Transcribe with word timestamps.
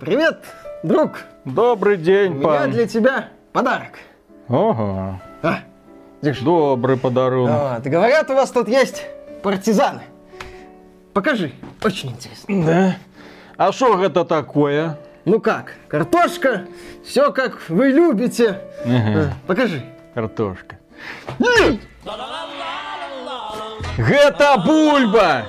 Привет, 0.00 0.44
друг. 0.82 1.22
Добрый 1.44 1.96
день, 1.96 2.38
У 2.38 2.42
пан. 2.42 2.64
меня 2.64 2.66
для 2.72 2.86
тебя 2.86 3.28
подарок. 3.52 3.98
Ага. 4.48 5.20
А, 5.42 5.58
Добрый 6.42 6.96
подарунок. 6.96 7.74
вот, 7.76 7.82
говорят, 7.92 8.30
у 8.30 8.34
вас 8.34 8.50
тут 8.50 8.68
есть 8.68 9.06
партизаны. 9.42 10.02
Покажи, 11.12 11.52
очень 11.82 12.10
интересно. 12.10 12.64
Да? 12.66 12.96
А 13.56 13.72
что 13.72 14.02
это 14.02 14.24
такое? 14.24 14.98
Ну 15.24 15.40
как, 15.40 15.74
картошка, 15.88 16.66
все 17.04 17.30
как 17.32 17.68
вы 17.68 17.88
любите. 17.88 18.60
Ага. 18.84 19.32
А, 19.32 19.32
Покажи. 19.46 19.82
Картошка. 20.14 20.78
Гэта 23.96 24.56
бульба! 24.64 25.44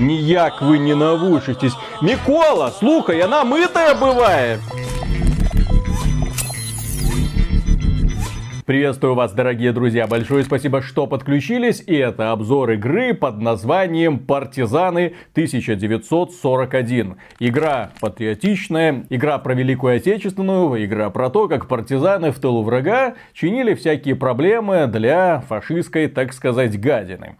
Ніяк 0.00 0.62
ви 0.62 0.78
не 0.78 0.94
навучитесь. 0.94 1.76
Микола, 2.02 2.70
слухай, 2.70 3.20
она 3.20 3.44
мытая 3.44 3.94
бывает. 3.94 4.58
Приветствую 8.66 9.14
вас, 9.14 9.32
дорогие 9.32 9.72
друзья. 9.72 10.06
Большое 10.06 10.42
спасибо, 10.42 10.80
что 10.80 11.06
подключились. 11.06 11.84
И 11.86 11.94
это 11.94 12.32
обзор 12.32 12.70
игры 12.70 13.12
под 13.12 13.38
названием 13.38 14.18
«Партизаны 14.18 15.14
1941». 15.36 17.16
Игра 17.40 17.90
патриотичная, 18.00 19.04
игра 19.10 19.36
про 19.36 19.54
Великую 19.54 19.96
Отечественную, 19.96 20.82
игра 20.82 21.10
про 21.10 21.28
то, 21.28 21.46
как 21.46 21.68
партизаны 21.68 22.32
в 22.32 22.38
тылу 22.38 22.62
врага 22.62 23.16
чинили 23.34 23.74
всякие 23.74 24.16
проблемы 24.16 24.86
для 24.86 25.44
фашистской, 25.46 26.08
так 26.08 26.32
сказать, 26.32 26.80
гадины. 26.80 27.36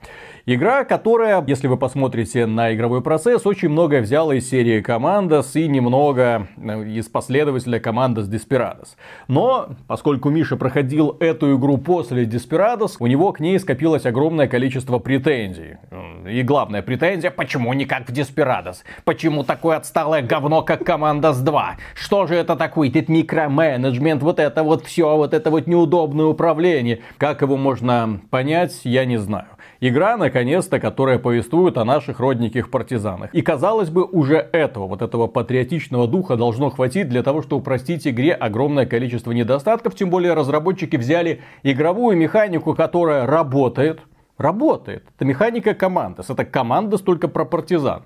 Игра, 0.46 0.84
которая, 0.84 1.42
если 1.46 1.68
вы 1.68 1.78
посмотрите 1.78 2.44
на 2.44 2.74
игровой 2.74 3.00
процесс, 3.00 3.46
очень 3.46 3.70
многое 3.70 4.02
взяла 4.02 4.34
из 4.34 4.46
серии 4.46 4.82
Commandos 4.82 5.58
и 5.58 5.66
немного 5.66 6.48
э, 6.58 6.86
из 6.86 7.08
последователя 7.08 7.78
Commandos 7.78 8.28
Desperados. 8.28 8.88
Но, 9.26 9.68
поскольку 9.86 10.28
Миша 10.28 10.56
проходил 10.56 11.16
эту 11.18 11.56
игру 11.56 11.78
после 11.78 12.24
Desperados, 12.24 12.96
у 12.98 13.06
него 13.06 13.32
к 13.32 13.40
ней 13.40 13.58
скопилось 13.58 14.04
огромное 14.04 14.46
количество 14.46 14.98
претензий. 14.98 15.78
И 16.28 16.42
главная 16.42 16.82
претензия, 16.82 17.30
почему 17.30 17.72
не 17.72 17.86
как 17.86 18.10
в 18.10 18.12
Desperados? 18.12 18.82
Почему 19.04 19.44
такое 19.44 19.78
отсталое 19.78 20.20
говно, 20.20 20.60
как 20.60 20.82
Commandos 20.82 21.42
2? 21.42 21.76
Что 21.94 22.26
же 22.26 22.34
это 22.34 22.54
такое? 22.54 22.90
Этот 22.90 23.08
микроменеджмент, 23.08 24.22
вот 24.22 24.38
это 24.38 24.62
вот 24.62 24.84
все, 24.84 25.16
вот 25.16 25.32
это 25.32 25.50
вот 25.50 25.66
неудобное 25.66 26.26
управление. 26.26 27.00
Как 27.16 27.40
его 27.40 27.56
можно 27.56 28.20
понять, 28.28 28.82
я 28.84 29.06
не 29.06 29.16
знаю. 29.16 29.46
Игра, 29.86 30.16
наконец-то, 30.16 30.80
которая 30.80 31.18
повествует 31.18 31.76
о 31.76 31.84
наших 31.84 32.18
родненьких 32.18 32.70
партизанах. 32.70 33.34
И 33.34 33.42
казалось 33.42 33.90
бы, 33.90 34.04
уже 34.04 34.36
этого, 34.36 34.86
вот 34.86 35.02
этого 35.02 35.26
патриотичного 35.26 36.08
духа 36.08 36.36
должно 36.36 36.70
хватить 36.70 37.10
для 37.10 37.22
того, 37.22 37.42
чтобы 37.42 37.60
упростить 37.60 38.08
игре 38.08 38.32
огромное 38.32 38.86
количество 38.86 39.32
недостатков. 39.32 39.94
Тем 39.94 40.08
более 40.08 40.32
разработчики 40.32 40.96
взяли 40.96 41.42
игровую 41.62 42.16
механику, 42.16 42.74
которая 42.74 43.26
работает. 43.26 44.00
Работает. 44.38 45.04
Это 45.16 45.26
механика 45.26 45.74
команды. 45.74 46.22
Это 46.26 46.46
команда 46.46 46.96
столько 46.96 47.28
про 47.28 47.44
партизан. 47.44 48.04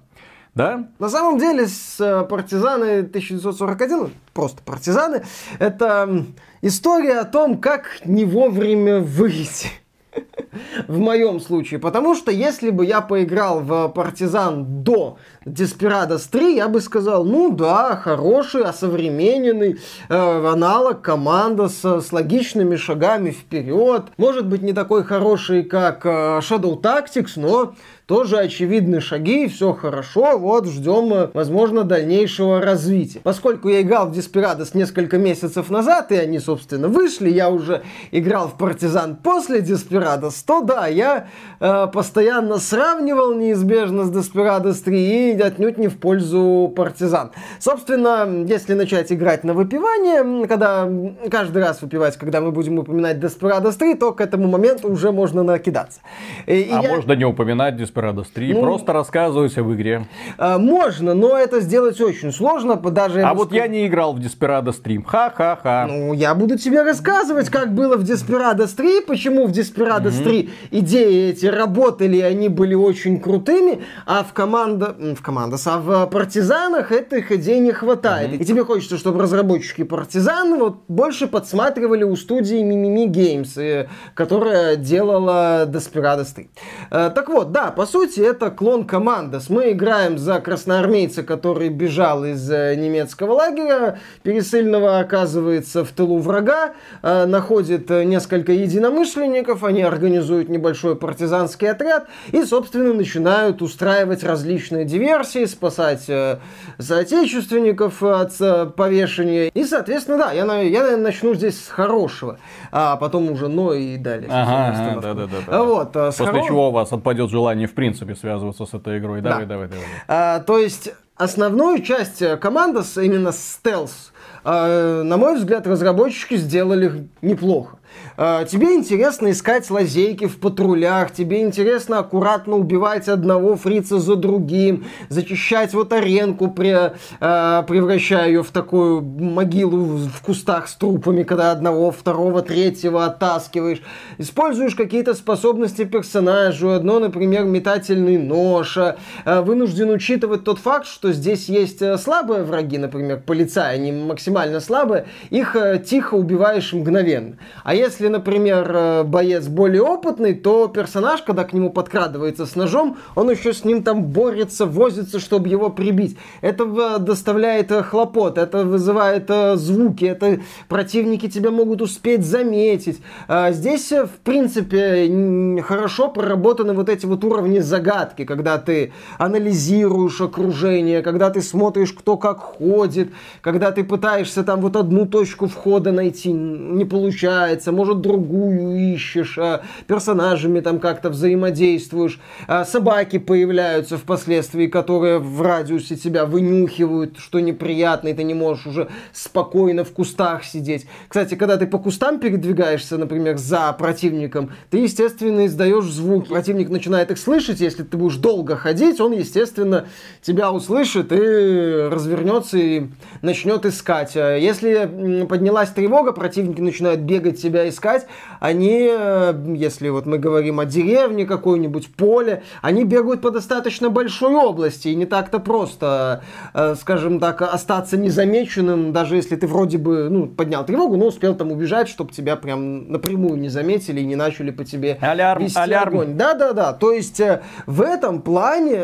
Да? 0.57 0.89
На 0.98 1.09
самом 1.09 1.39
деле, 1.39 1.69
с 1.69 2.01
э, 2.01 2.25
партизаны 2.25 3.03
1941, 3.03 4.11
просто 4.35 4.65
партизаны, 4.65 5.23
это 5.61 6.25
история 6.61 7.20
о 7.20 7.25
том, 7.25 7.59
как 7.59 8.01
не 8.05 8.25
вовремя 8.25 8.98
выйти. 8.98 9.69
В 10.89 10.99
моем 10.99 11.41
случае. 11.41 11.81
Потому 11.81 12.15
что 12.15 12.31
если 12.31 12.71
бы 12.71 12.85
я 12.85 13.01
поиграл 13.01 13.61
в 13.61 13.89
партизан 13.89 14.83
до 14.83 15.19
Desperados 15.45 16.29
3, 16.31 16.57
я 16.57 16.69
бы 16.69 16.81
сказал, 16.81 17.25
ну 17.25 17.51
да, 17.51 17.97
хороший, 17.97 18.63
осовремененный 18.63 19.79
э, 20.09 20.49
аналог 20.49 21.03
команда 21.03 21.69
с, 21.69 22.01
с 22.01 22.13
логичными 22.13 22.77
шагами 22.77 23.31
вперед. 23.31 24.05
Может 24.17 24.47
быть 24.47 24.63
не 24.63 24.73
такой 24.73 25.05
хороший, 25.05 25.63
как 25.63 26.05
э, 26.05 26.41
Shadow 26.41 26.81
Tactics, 26.81 27.33
но 27.37 27.75
тоже 28.08 28.39
очевидны 28.39 29.03
шаги, 29.03 29.48
все 29.48 29.75
хорошо, 29.75 30.39
вот 30.39 30.67
ждем, 30.67 31.13
э, 31.13 31.31
возможно, 31.35 31.85
дальнейшего 31.85 32.58
развития. 32.61 33.20
Поскольку 33.23 33.69
я 33.69 33.83
играл 33.83 34.08
в 34.08 34.17
Desperados 34.17 34.70
несколько 34.73 35.19
месяцев 35.19 35.69
назад, 35.69 36.11
и 36.11 36.17
они, 36.17 36.39
собственно, 36.39 36.89
вышли, 36.89 37.29
я 37.29 37.51
уже 37.51 37.83
играл 38.11 38.48
в 38.48 38.57
Партизан 38.57 39.17
после 39.17 39.61
Desperados, 39.61 40.38
то 40.43 40.61
да, 40.63 40.87
я 40.87 41.27
э, 41.61 41.87
постоянно 41.93 42.59
сравнивал 42.59 43.35
неизбежно 43.35 44.05
с 44.05 44.11
Desperados 44.11 44.83
3 44.85 45.33
и 45.33 45.41
отнюдь 45.41 45.79
не 45.79 45.89
в 45.89 45.99
пользу 45.99 46.73
Партизан. 46.77 47.31
Собственно, 47.59 48.27
если 48.47 48.75
начать 48.75 49.13
играть 49.13 49.45
на 49.45 49.55
выпивание, 49.55 50.47
когда 50.47 50.89
каждый 51.31 51.63
раз 51.63 51.83
выпивать, 51.83 52.17
когда 52.17 52.41
мы 52.41 52.51
будем 52.53 52.79
упоминать 52.79 53.19
Desperados 53.19 53.77
3, 53.79 53.95
то 53.95 54.13
к 54.13 54.21
этому 54.21 54.49
моменту 54.49 54.91
уже 54.91 55.13
можно 55.13 55.43
накидаться. 55.43 56.01
И- 56.47 56.61
и 56.61 56.73
а 56.73 56.83
я- 56.83 56.89
можно 56.91 57.13
не 57.13 57.25
упоминать 57.25 57.75
Desperados 57.75 58.27
3, 58.33 58.53
Ну, 58.55 58.61
просто 58.63 58.93
рассказывать 58.93 59.57
об 59.59 59.70
игре. 59.73 60.07
А, 60.37 60.59
Можно, 60.59 61.15
но 61.15 61.37
это 61.37 61.61
сделать 61.61 62.01
очень 62.01 62.33
сложно, 62.33 62.77
даже... 62.77 63.23
А 63.23 63.35
вот 63.35 63.49
сказал- 63.49 63.65
я 63.65 63.69
не 63.69 63.87
играл 63.87 64.13
в 64.13 64.19
Desperados 64.19 64.77
3. 64.83 65.03
Ха-ха-ха. 65.07 65.87
Ну, 65.89 66.13
я 66.13 66.35
буду 66.35 66.59
тебе 66.59 66.83
рассказывать, 66.83 67.49
как 67.49 67.73
было 67.75 67.97
в 67.97 68.03
Desperados 68.03 68.75
3, 68.77 69.01
почему 69.01 69.47
в 69.47 69.51
Desperados 69.51 70.23
3 70.23 70.27
идеи 70.70 71.30
эти 71.30 71.46
работали, 71.46 72.20
они 72.20 72.48
были 72.48 72.74
очень 72.74 73.20
крутыми, 73.20 73.80
а 74.06 74.22
в 74.22 74.33
команда... 74.33 74.94
В 74.98 75.22
командос, 75.22 75.66
а 75.66 75.78
в 75.78 76.06
Партизанах 76.06 76.92
этих 76.92 77.33
идей 77.33 77.61
не 77.61 77.72
хватает. 77.72 78.40
И 78.40 78.44
тебе 78.44 78.64
хочется, 78.64 78.96
чтобы 78.98 79.22
разработчики 79.22 79.84
Партизан 79.84 80.58
вот 80.58 80.78
больше 80.89 81.27
подсматривали 81.27 82.05
у 82.05 82.16
студии 82.16 82.61
Mimimi 82.62 83.06
Games, 83.06 83.61
э, 83.61 83.89
которая 84.14 84.77
делала 84.77 85.66
Desperados 85.66 86.34
3. 86.34 86.50
Э, 86.90 87.10
Так 87.14 87.28
вот, 87.28 87.52
да, 87.52 87.70
по 87.70 87.86
сути, 87.86 88.20
это 88.20 88.50
клон 88.50 88.86
Командос. 88.86 89.50
Мы 89.50 89.72
играем 89.72 90.18
за 90.18 90.40
красноармейца, 90.40 91.22
который 91.22 91.68
бежал 91.68 92.24
из 92.24 92.50
э, 92.50 92.74
немецкого 92.77 93.33
лагеря, 93.33 93.98
пересыльного 94.22 94.98
оказывается 94.98 95.84
в 95.84 95.90
тылу 95.90 96.18
врага, 96.18 96.74
находит 97.02 97.90
несколько 97.90 98.52
единомышленников, 98.52 99.64
они 99.64 99.83
организуют 99.83 100.17
небольшой 100.48 100.96
партизанский 100.96 101.70
отряд 101.70 102.06
и, 102.33 102.42
собственно, 102.45 102.92
начинают 102.95 103.62
устраивать 103.62 104.23
различные 104.24 104.84
диверсии, 104.84 105.45
спасать 105.45 106.08
э, 106.08 106.39
соотечественников 106.79 108.02
от 108.02 108.33
э, 108.40 108.67
повешения. 108.67 109.48
И, 109.48 109.64
соответственно, 109.64 110.18
да, 110.18 110.33
я, 110.33 110.42
я 110.42 110.45
наверное, 110.83 110.96
начну 110.96 111.34
здесь 111.34 111.64
с 111.64 111.68
хорошего, 111.68 112.39
а 112.73 112.96
потом 112.96 113.30
уже 113.30 113.48
но 113.48 113.73
и 113.73 113.96
далее. 113.96 114.28
Ага, 114.30 114.74
собственно, 114.74 114.90
ага, 114.90 114.98
остановку. 114.98 115.30
да-да-да. 115.46 115.62
Вот, 115.62 115.96
э, 115.96 116.07
После 116.07 116.27
хоро- 116.27 116.46
чего 116.46 116.68
у 116.68 116.73
вас 116.73 116.92
отпадет 116.92 117.30
желание 117.30 117.67
в 117.67 117.74
принципе 117.74 118.14
связываться 118.14 118.67
с 118.67 118.74
этой 118.74 118.98
игрой. 118.98 119.20
Давай, 119.20 119.40
Да. 119.46 119.46
давай, 119.55 119.68
давай. 119.68 119.84
А, 120.07 120.40
то 120.40 120.58
есть 120.58 120.90
основную 121.17 121.83
часть 121.83 122.23
э, 122.23 122.36
команды, 122.36 122.80
именно 122.96 123.33
стелс, 123.33 124.12
э, 124.45 125.02
на 125.05 125.17
мой 125.17 125.36
взгляд, 125.36 125.67
разработчики 125.67 126.36
сделали 126.36 127.08
неплохо. 127.23 127.77
Э, 128.17 128.44
Тебе 128.50 128.75
интересно 128.75 129.31
искать 129.31 129.71
лазейки 129.71 130.26
в 130.26 130.38
патрулях, 130.41 131.12
тебе 131.12 131.43
интересно 131.43 131.99
аккуратно 131.99 132.56
убивать 132.56 133.09
одного 133.09 133.56
фрица 133.56 133.99
за 133.99 134.17
другим, 134.17 134.85
зачищать 135.09 135.75
вот 135.75 135.93
аренку, 135.93 136.47
пре- 136.47 136.94
э, 137.21 137.62
превращая 137.67 138.29
ее 138.29 138.43
в 138.43 138.50
такую 138.50 139.03
могилу 139.03 139.79
в 139.97 140.21
кустах 140.23 140.69
с 140.69 140.75
трупами, 140.75 141.23
когда 141.23 141.53
одного, 141.53 141.91
второго, 141.91 142.43
третьего 142.43 143.05
оттаскиваешь. 143.05 143.82
Используешь 144.19 144.75
какие-то 144.75 145.15
способности 145.15 145.85
персонажу, 145.85 146.70
одно, 146.70 146.99
например, 146.99 147.44
метательный 147.44 148.19
нож. 148.19 148.76
э, 148.76 148.97
Вынужден 149.25 149.91
учитывать 149.91 150.44
тот 150.44 150.58
факт, 150.58 150.87
что 150.87 151.12
здесь 151.12 151.49
есть 151.49 151.82
слабые 152.00 152.43
враги, 152.43 152.79
например, 152.79 153.23
полицаи, 153.25 153.75
они 153.75 153.93
максимально 153.93 154.61
слабые, 154.61 155.06
их 155.31 155.56
тихо 155.87 156.14
убиваешь 156.14 156.73
мгновенно. 156.73 157.37
А 157.64 157.75
если, 157.78 158.08
например, 158.08 158.70
э, 158.75 159.02
боец 159.04 159.46
более 159.46 159.82
опытный, 159.82 160.34
то 160.34 160.69
персонаж, 160.69 161.22
когда 161.22 161.44
к 161.44 161.52
нему 161.52 161.70
подкрадывается 161.70 162.46
с 162.46 162.56
ножом, 162.56 162.96
он 163.14 163.30
еще 163.30 163.52
с 163.52 163.64
ним 163.64 163.82
там 163.82 164.04
борется, 164.04 164.66
возится, 164.66 165.20
чтобы 165.20 165.48
его 165.48 165.70
прибить. 165.70 166.19
Это 166.40 166.64
э, 166.64 166.98
доставляет 166.98 167.70
э, 167.70 167.82
хлопот, 167.82 168.38
это 168.38 168.64
вызывает 168.64 169.30
звуки, 169.58 170.04
это 170.04 170.40
противники 170.69 171.28
тебя 171.28 171.50
могут 171.50 171.82
успеть 171.82 172.25
заметить. 172.25 172.98
А 173.28 173.52
Здесь, 173.52 173.90
в 173.90 174.20
принципе, 174.24 175.62
хорошо 175.62 176.08
проработаны 176.08 176.72
вот 176.74 176.88
эти 176.88 177.06
вот 177.06 177.24
уровни 177.24 177.60
загадки, 177.60 178.24
когда 178.24 178.58
ты 178.58 178.92
анализируешь 179.19 180.20
окружение, 180.20 181.02
когда 181.02 181.31
ты 181.31 181.42
смотришь, 181.42 181.92
кто 181.92 182.16
как 182.16 182.38
ходит, 182.38 183.10
когда 183.40 183.70
ты 183.72 183.84
пытаешься 183.84 184.42
там 184.42 184.60
вот 184.60 184.76
одну 184.76 185.06
точку 185.06 185.46
входа 185.46 185.92
найти, 185.92 186.32
не 186.32 186.84
получается, 186.84 187.68
меняется, 187.69 187.73
может, 187.73 188.00
другую 188.00 188.94
ищешь, 188.94 189.38
а, 189.38 189.62
персонажами 189.87 190.61
там 190.61 190.79
как-то 190.79 191.11
взаимодействуешь, 191.11 192.20
а, 192.47 192.65
собаки 192.65 193.19
появляются 193.19 193.97
впоследствии, 193.97 194.67
которые 194.67 195.19
в 195.19 195.43
радиусе 195.43 195.97
тебя 195.97 196.25
вынюхивают, 196.25 197.19
что 197.19 197.41
неприятно, 197.41 198.09
и 198.09 198.15
ты 198.15 198.25
не 198.25 198.35
можешь 198.35 198.67
уже 198.67 198.88
спокойно 199.12 199.85
в 199.85 199.93
кустах 199.93 200.44
сидеть. 200.44 200.87
Кстати, 201.09 201.35
когда 201.35 201.56
ты 201.56 201.67
по 201.67 201.79
кустам 201.79 202.19
передвигаешься, 202.19 202.99
например, 202.99 203.37
за 203.38 203.73
противником, 203.73 204.50
ты, 204.70 204.79
естественно, 204.79 205.47
издаешь 205.47 205.85
звук. 205.85 206.29
Противник 206.29 206.70
начинает 206.70 207.11
их 207.11 207.19
слышать, 207.19 207.61
если 207.61 207.82
ты 207.82 207.97
будешь 207.97 208.17
долго 208.17 208.56
ходить, 208.56 209.00
он, 209.00 209.12
естественно, 209.12 209.87
тебя 210.23 210.53
услышит 210.53 211.12
и 211.12 211.88
развернется 211.91 212.59
и 212.59 212.87
начнет 213.23 213.67
искать. 213.67 214.17
А 214.17 214.37
если 214.37 215.26
поднялась 215.29 215.70
тревога, 215.70 216.12
противники 216.12 216.61
начинают 216.61 217.00
бегать 217.00 217.41
тебя 217.41 217.57
искать, 217.66 218.06
они, 218.40 218.88
э, 218.90 219.34
если 219.55 219.88
вот 219.88 220.05
мы 220.05 220.19
говорим 220.19 220.60
о 220.60 220.66
деревне 220.66 221.25
какой-нибудь, 221.25 221.94
поле, 221.94 222.43
они 222.60 222.84
бегают 222.84 223.22
по 223.22 223.31
достаточно 223.31 223.88
большой 223.88 224.34
области, 224.34 224.88
и 224.88 224.94
не 224.94 225.06
так-то 225.06 225.38
просто, 225.38 226.22
э, 226.52 226.75
скажем 226.78 227.20
так, 227.20 227.40
остаться 227.40 227.96
незамеченным, 227.96 228.93
даже 228.93 229.16
если 229.16 229.37
ты 229.37 229.46
вроде 229.46 229.78
бы 229.78 230.08
ну, 230.10 230.26
поднял 230.26 230.64
тревогу, 230.64 230.96
но 230.96 231.06
успел 231.06 231.34
там 231.34 231.50
убежать, 231.50 231.88
чтобы 231.88 232.12
тебя 232.12 232.37
прям 232.37 232.93
напрямую 232.93 233.38
не 233.38 233.49
заметили 233.49 234.00
и 234.00 234.05
не 234.05 234.16
начали 234.16 234.50
по 234.50 234.64
тебе 234.64 234.99
алярм, 235.00 235.43
вести 235.43 235.58
алярм. 235.58 235.94
огонь. 235.94 236.14
Да-да-да, 236.14 236.72
то 236.75 236.93
есть 236.93 237.20
э, 237.20 237.40
в 237.66 237.81
этом 237.81 238.20
плане 238.20 238.82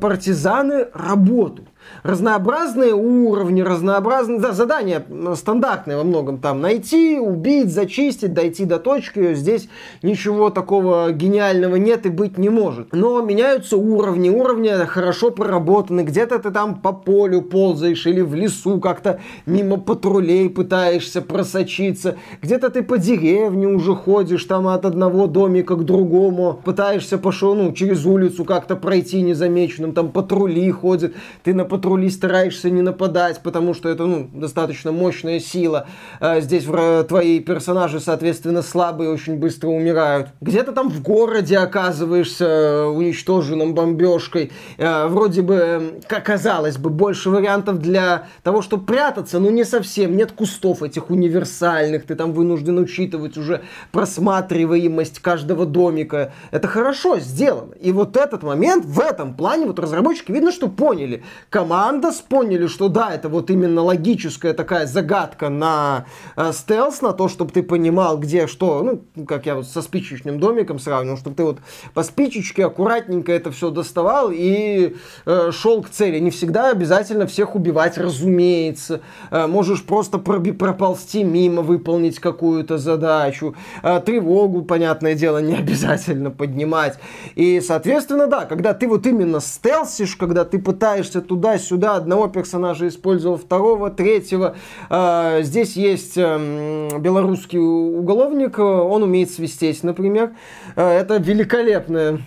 партизаны 0.00 0.86
работают 0.94 1.68
разнообразные 2.02 2.94
уровни, 2.94 3.60
разнообразные 3.60 4.40
да, 4.40 4.52
задания 4.52 5.04
стандартные 5.34 5.96
во 5.96 6.04
многом 6.04 6.38
там 6.38 6.60
найти, 6.60 7.18
убить, 7.18 7.72
зачистить, 7.72 8.32
дойти 8.32 8.64
до 8.64 8.78
точки. 8.78 9.34
Здесь 9.34 9.68
ничего 10.02 10.50
такого 10.50 11.12
гениального 11.12 11.76
нет 11.76 12.06
и 12.06 12.08
быть 12.08 12.38
не 12.38 12.48
может. 12.48 12.92
Но 12.92 13.20
меняются 13.20 13.76
уровни, 13.76 14.30
уровни 14.30 14.70
хорошо 14.86 15.30
проработаны. 15.30 16.02
Где-то 16.02 16.38
ты 16.38 16.50
там 16.50 16.80
по 16.80 16.92
полю 16.92 17.42
ползаешь 17.42 18.06
или 18.06 18.20
в 18.20 18.34
лесу 18.34 18.80
как-то 18.80 19.20
мимо 19.46 19.76
патрулей 19.76 20.48
пытаешься 20.48 21.22
просочиться. 21.22 22.16
Где-то 22.42 22.70
ты 22.70 22.82
по 22.82 22.98
деревне 22.98 23.66
уже 23.66 23.94
ходишь 23.94 24.44
там 24.44 24.68
от 24.68 24.84
одного 24.84 25.26
домика 25.26 25.76
к 25.76 25.84
другому, 25.84 26.60
пытаешься 26.64 27.18
пошел, 27.18 27.54
ну, 27.54 27.72
через 27.72 28.04
улицу 28.06 28.44
как-то 28.44 28.76
пройти 28.76 29.22
незамеченным, 29.22 29.92
там 29.92 30.10
патрули 30.10 30.70
ходят, 30.70 31.14
ты 31.42 31.54
на 31.54 31.64
патруле 31.64 31.79
патрули 31.80 32.10
стараешься 32.10 32.68
не 32.68 32.82
нападать, 32.82 33.40
потому 33.42 33.72
что 33.72 33.88
это 33.88 34.04
ну, 34.04 34.28
достаточно 34.34 34.92
мощная 34.92 35.40
сила. 35.40 35.86
А 36.20 36.40
здесь 36.40 36.64
твои 37.08 37.40
персонажи, 37.40 38.00
соответственно, 38.00 38.60
слабые, 38.60 39.10
очень 39.10 39.36
быстро 39.36 39.68
умирают. 39.68 40.28
Где-то 40.42 40.72
там 40.72 40.90
в 40.90 41.02
городе 41.02 41.56
оказываешься 41.56 42.44
э, 42.44 42.84
уничтоженным 42.84 43.74
бомбежкой. 43.74 44.52
Э, 44.76 45.06
вроде 45.06 45.40
бы, 45.40 46.00
как 46.06 46.26
казалось 46.26 46.76
бы, 46.76 46.90
больше 46.90 47.30
вариантов 47.30 47.78
для 47.78 48.26
того, 48.42 48.60
чтобы 48.60 48.84
прятаться, 48.84 49.38
но 49.38 49.48
не 49.48 49.64
совсем. 49.64 50.14
Нет 50.14 50.32
кустов 50.32 50.82
этих 50.82 51.08
универсальных, 51.08 52.04
ты 52.04 52.14
там 52.14 52.34
вынужден 52.34 52.78
учитывать 52.78 53.38
уже 53.38 53.62
просматриваемость 53.90 55.20
каждого 55.20 55.64
домика. 55.64 56.34
Это 56.50 56.68
хорошо 56.68 57.18
сделано. 57.20 57.72
И 57.80 57.90
вот 57.90 58.18
этот 58.18 58.42
момент, 58.42 58.84
в 58.84 59.00
этом 59.00 59.34
плане, 59.34 59.64
вот 59.64 59.78
разработчики 59.78 60.30
видно, 60.30 60.52
что 60.52 60.68
поняли. 60.68 61.22
Команда 61.48 61.69
Андас 61.72 62.20
поняли, 62.20 62.66
что 62.66 62.88
да, 62.88 63.14
это 63.14 63.28
вот 63.28 63.50
именно 63.50 63.82
логическая 63.82 64.52
такая 64.54 64.86
загадка 64.86 65.48
на 65.48 66.06
э, 66.36 66.52
стелс, 66.52 67.02
на 67.02 67.12
то, 67.12 67.28
чтобы 67.28 67.52
ты 67.52 67.62
понимал, 67.62 68.18
где 68.18 68.46
что, 68.46 68.82
ну, 68.82 69.24
как 69.24 69.46
я 69.46 69.56
вот 69.56 69.66
со 69.66 69.82
спичечным 69.82 70.40
домиком 70.40 70.78
сравнил, 70.78 71.16
чтобы 71.16 71.36
ты 71.36 71.44
вот 71.44 71.58
по 71.94 72.02
спичечке 72.02 72.66
аккуратненько 72.66 73.32
это 73.32 73.50
все 73.50 73.70
доставал 73.70 74.30
и 74.32 74.96
э, 75.26 75.50
шел 75.52 75.82
к 75.82 75.90
цели. 75.90 76.18
Не 76.18 76.30
всегда 76.30 76.70
обязательно 76.70 77.26
всех 77.26 77.54
убивать, 77.54 77.98
разумеется. 77.98 79.00
Э, 79.30 79.46
можешь 79.46 79.84
просто 79.84 80.18
проби 80.18 80.52
проползти 80.52 81.24
мимо, 81.24 81.62
выполнить 81.62 82.18
какую-то 82.18 82.78
задачу. 82.78 83.54
Э, 83.82 84.00
тревогу, 84.04 84.62
понятное 84.62 85.14
дело, 85.14 85.38
не 85.38 85.54
обязательно 85.58 86.30
поднимать. 86.30 86.98
И, 87.34 87.60
соответственно, 87.60 88.26
да, 88.26 88.44
когда 88.44 88.74
ты 88.74 88.88
вот 88.88 89.06
именно 89.06 89.40
стелсишь, 89.40 90.16
когда 90.16 90.44
ты 90.44 90.58
пытаешься 90.58 91.20
туда-сюда 91.60 91.80
сюда 91.80 91.96
одного 91.96 92.28
персонажа 92.28 92.88
использовал, 92.88 93.36
второго, 93.36 93.90
третьего. 93.90 94.56
А, 94.88 95.42
здесь 95.42 95.76
есть 95.76 96.16
эм, 96.16 97.00
белорусский 97.00 97.58
уголовник, 97.58 98.58
он 98.58 99.02
умеет 99.02 99.30
свистеть, 99.30 99.82
например. 99.82 100.32
А, 100.76 100.92
это 100.92 101.16
великолепная 101.16 102.20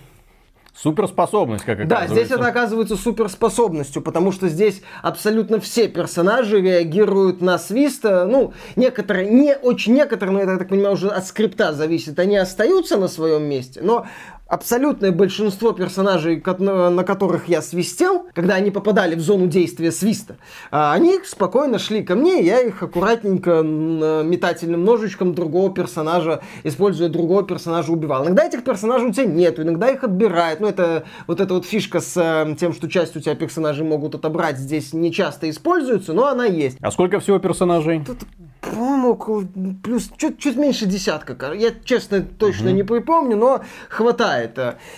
Суперспособность, 0.75 1.63
как 1.63 1.79
оказывается. 1.79 2.15
Да, 2.15 2.21
здесь 2.21 2.31
это 2.31 2.47
оказывается 2.47 2.95
суперспособностью, 2.95 4.01
потому 4.01 4.31
что 4.31 4.49
здесь 4.49 4.81
абсолютно 5.03 5.59
все 5.59 5.87
персонажи 5.87 6.59
реагируют 6.59 7.41
на 7.41 7.59
свист. 7.59 8.03
Ну, 8.03 8.53
некоторые, 8.75 9.29
не 9.29 9.55
очень 9.55 9.93
некоторые, 9.93 10.33
но 10.33 10.41
это, 10.41 10.51
я 10.53 10.57
так 10.57 10.69
понимаю, 10.69 10.95
уже 10.95 11.09
от 11.09 11.27
скрипта 11.27 11.73
зависит, 11.73 12.17
они 12.17 12.37
остаются 12.37 12.97
на 12.97 13.07
своем 13.07 13.43
месте, 13.43 13.81
но 13.83 14.07
абсолютное 14.53 15.11
большинство 15.11 15.71
персонажей, 15.71 16.41
на 16.59 17.03
которых 17.03 17.47
я 17.47 17.61
свистел, 17.61 18.27
когда 18.33 18.55
они 18.55 18.69
попадали 18.69 19.15
в 19.15 19.19
зону 19.19 19.47
действия 19.47 19.91
свиста, 19.91 20.37
а, 20.69 20.93
они 20.93 21.19
спокойно 21.25 21.79
шли 21.79 22.03
ко 22.03 22.15
мне, 22.15 22.41
я 22.41 22.61
их 22.61 22.83
аккуратненько 22.83 23.63
метательным 23.63 24.85
ножичком 24.85 25.33
другого 25.33 25.73
персонажа, 25.73 26.41
используя 26.63 27.09
другого 27.09 27.43
персонажа, 27.43 27.91
убивал. 27.91 28.25
Иногда 28.25 28.45
этих 28.45 28.63
персонажей 28.63 29.09
у 29.09 29.13
тебя 29.13 29.25
нет, 29.25 29.59
иногда 29.59 29.89
их 29.89 30.03
отбирают. 30.03 30.59
Ну, 30.59 30.67
это 30.67 31.05
вот 31.25 31.41
эта 31.41 31.53
вот 31.53 31.65
фишка 31.65 31.99
с 31.99 32.15
э, 32.15 32.55
тем, 32.59 32.73
что 32.73 32.87
часть 32.87 33.15
у 33.15 33.19
тебя 33.19 33.35
персонажей 33.35 33.85
могут 33.85 34.13
отобрать, 34.13 34.57
здесь 34.57 34.93
не 34.93 35.11
часто 35.11 35.49
используется, 35.49 36.13
но 36.13 36.27
она 36.27 36.45
есть. 36.45 36.77
А 36.79 36.91
сколько 36.91 37.19
всего 37.19 37.39
персонажей? 37.39 38.03
Тут 38.05 38.19
по-моему, 38.63 39.11
около, 39.11 39.43
плюс 39.83 40.09
чуть, 40.17 40.39
чуть 40.39 40.55
меньше 40.55 40.85
десятка. 40.85 41.53
Я, 41.53 41.71
честно, 41.83 42.21
точно 42.21 42.67
угу. 42.67 42.75
не 42.75 42.83
припомню, 42.83 43.35
но 43.35 43.61
хватает. 43.89 44.42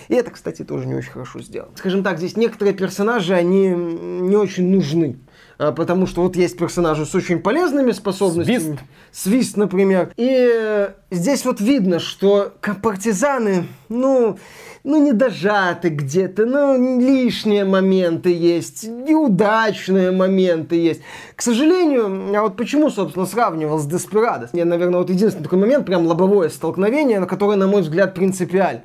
И 0.08 0.14
это, 0.14 0.30
кстати, 0.30 0.62
тоже 0.62 0.86
не 0.86 0.94
очень 0.94 1.10
хорошо 1.10 1.40
сделано. 1.40 1.72
Скажем 1.76 2.02
так, 2.02 2.18
здесь 2.18 2.36
некоторые 2.36 2.74
персонажи, 2.74 3.34
они 3.34 3.68
не 3.68 4.36
очень 4.36 4.68
нужны. 4.68 5.18
А, 5.58 5.72
потому 5.72 6.06
что 6.06 6.22
вот 6.22 6.36
есть 6.36 6.58
персонажи 6.58 7.06
с 7.06 7.14
очень 7.14 7.40
полезными 7.40 7.92
способностями. 7.92 8.58
Свист. 8.58 8.78
Свист, 9.12 9.56
например. 9.56 10.12
И 10.16 10.90
здесь 11.10 11.44
вот 11.44 11.60
видно, 11.60 11.98
что 11.98 12.52
партизаны, 12.82 13.66
ну, 13.88 14.38
ну, 14.84 15.02
не 15.02 15.12
дожаты 15.12 15.88
где-то, 15.88 16.44
ну, 16.46 17.00
лишние 17.00 17.64
моменты 17.64 18.32
есть, 18.32 18.84
неудачные 18.84 20.12
моменты 20.12 20.76
есть. 20.76 21.00
К 21.34 21.42
сожалению, 21.42 22.32
я 22.32 22.42
вот 22.42 22.56
почему, 22.56 22.90
собственно, 22.90 23.26
сравнивал 23.26 23.78
с 23.78 23.86
Деспирадос. 23.86 24.50
Я, 24.52 24.64
наверное, 24.64 25.00
вот 25.00 25.10
единственный 25.10 25.44
такой 25.44 25.58
момент, 25.58 25.86
прям 25.86 26.06
лобовое 26.06 26.50
столкновение, 26.50 27.18
на 27.18 27.26
которое, 27.26 27.56
на 27.56 27.66
мой 27.66 27.82
взгляд, 27.82 28.14
принципиаль. 28.14 28.82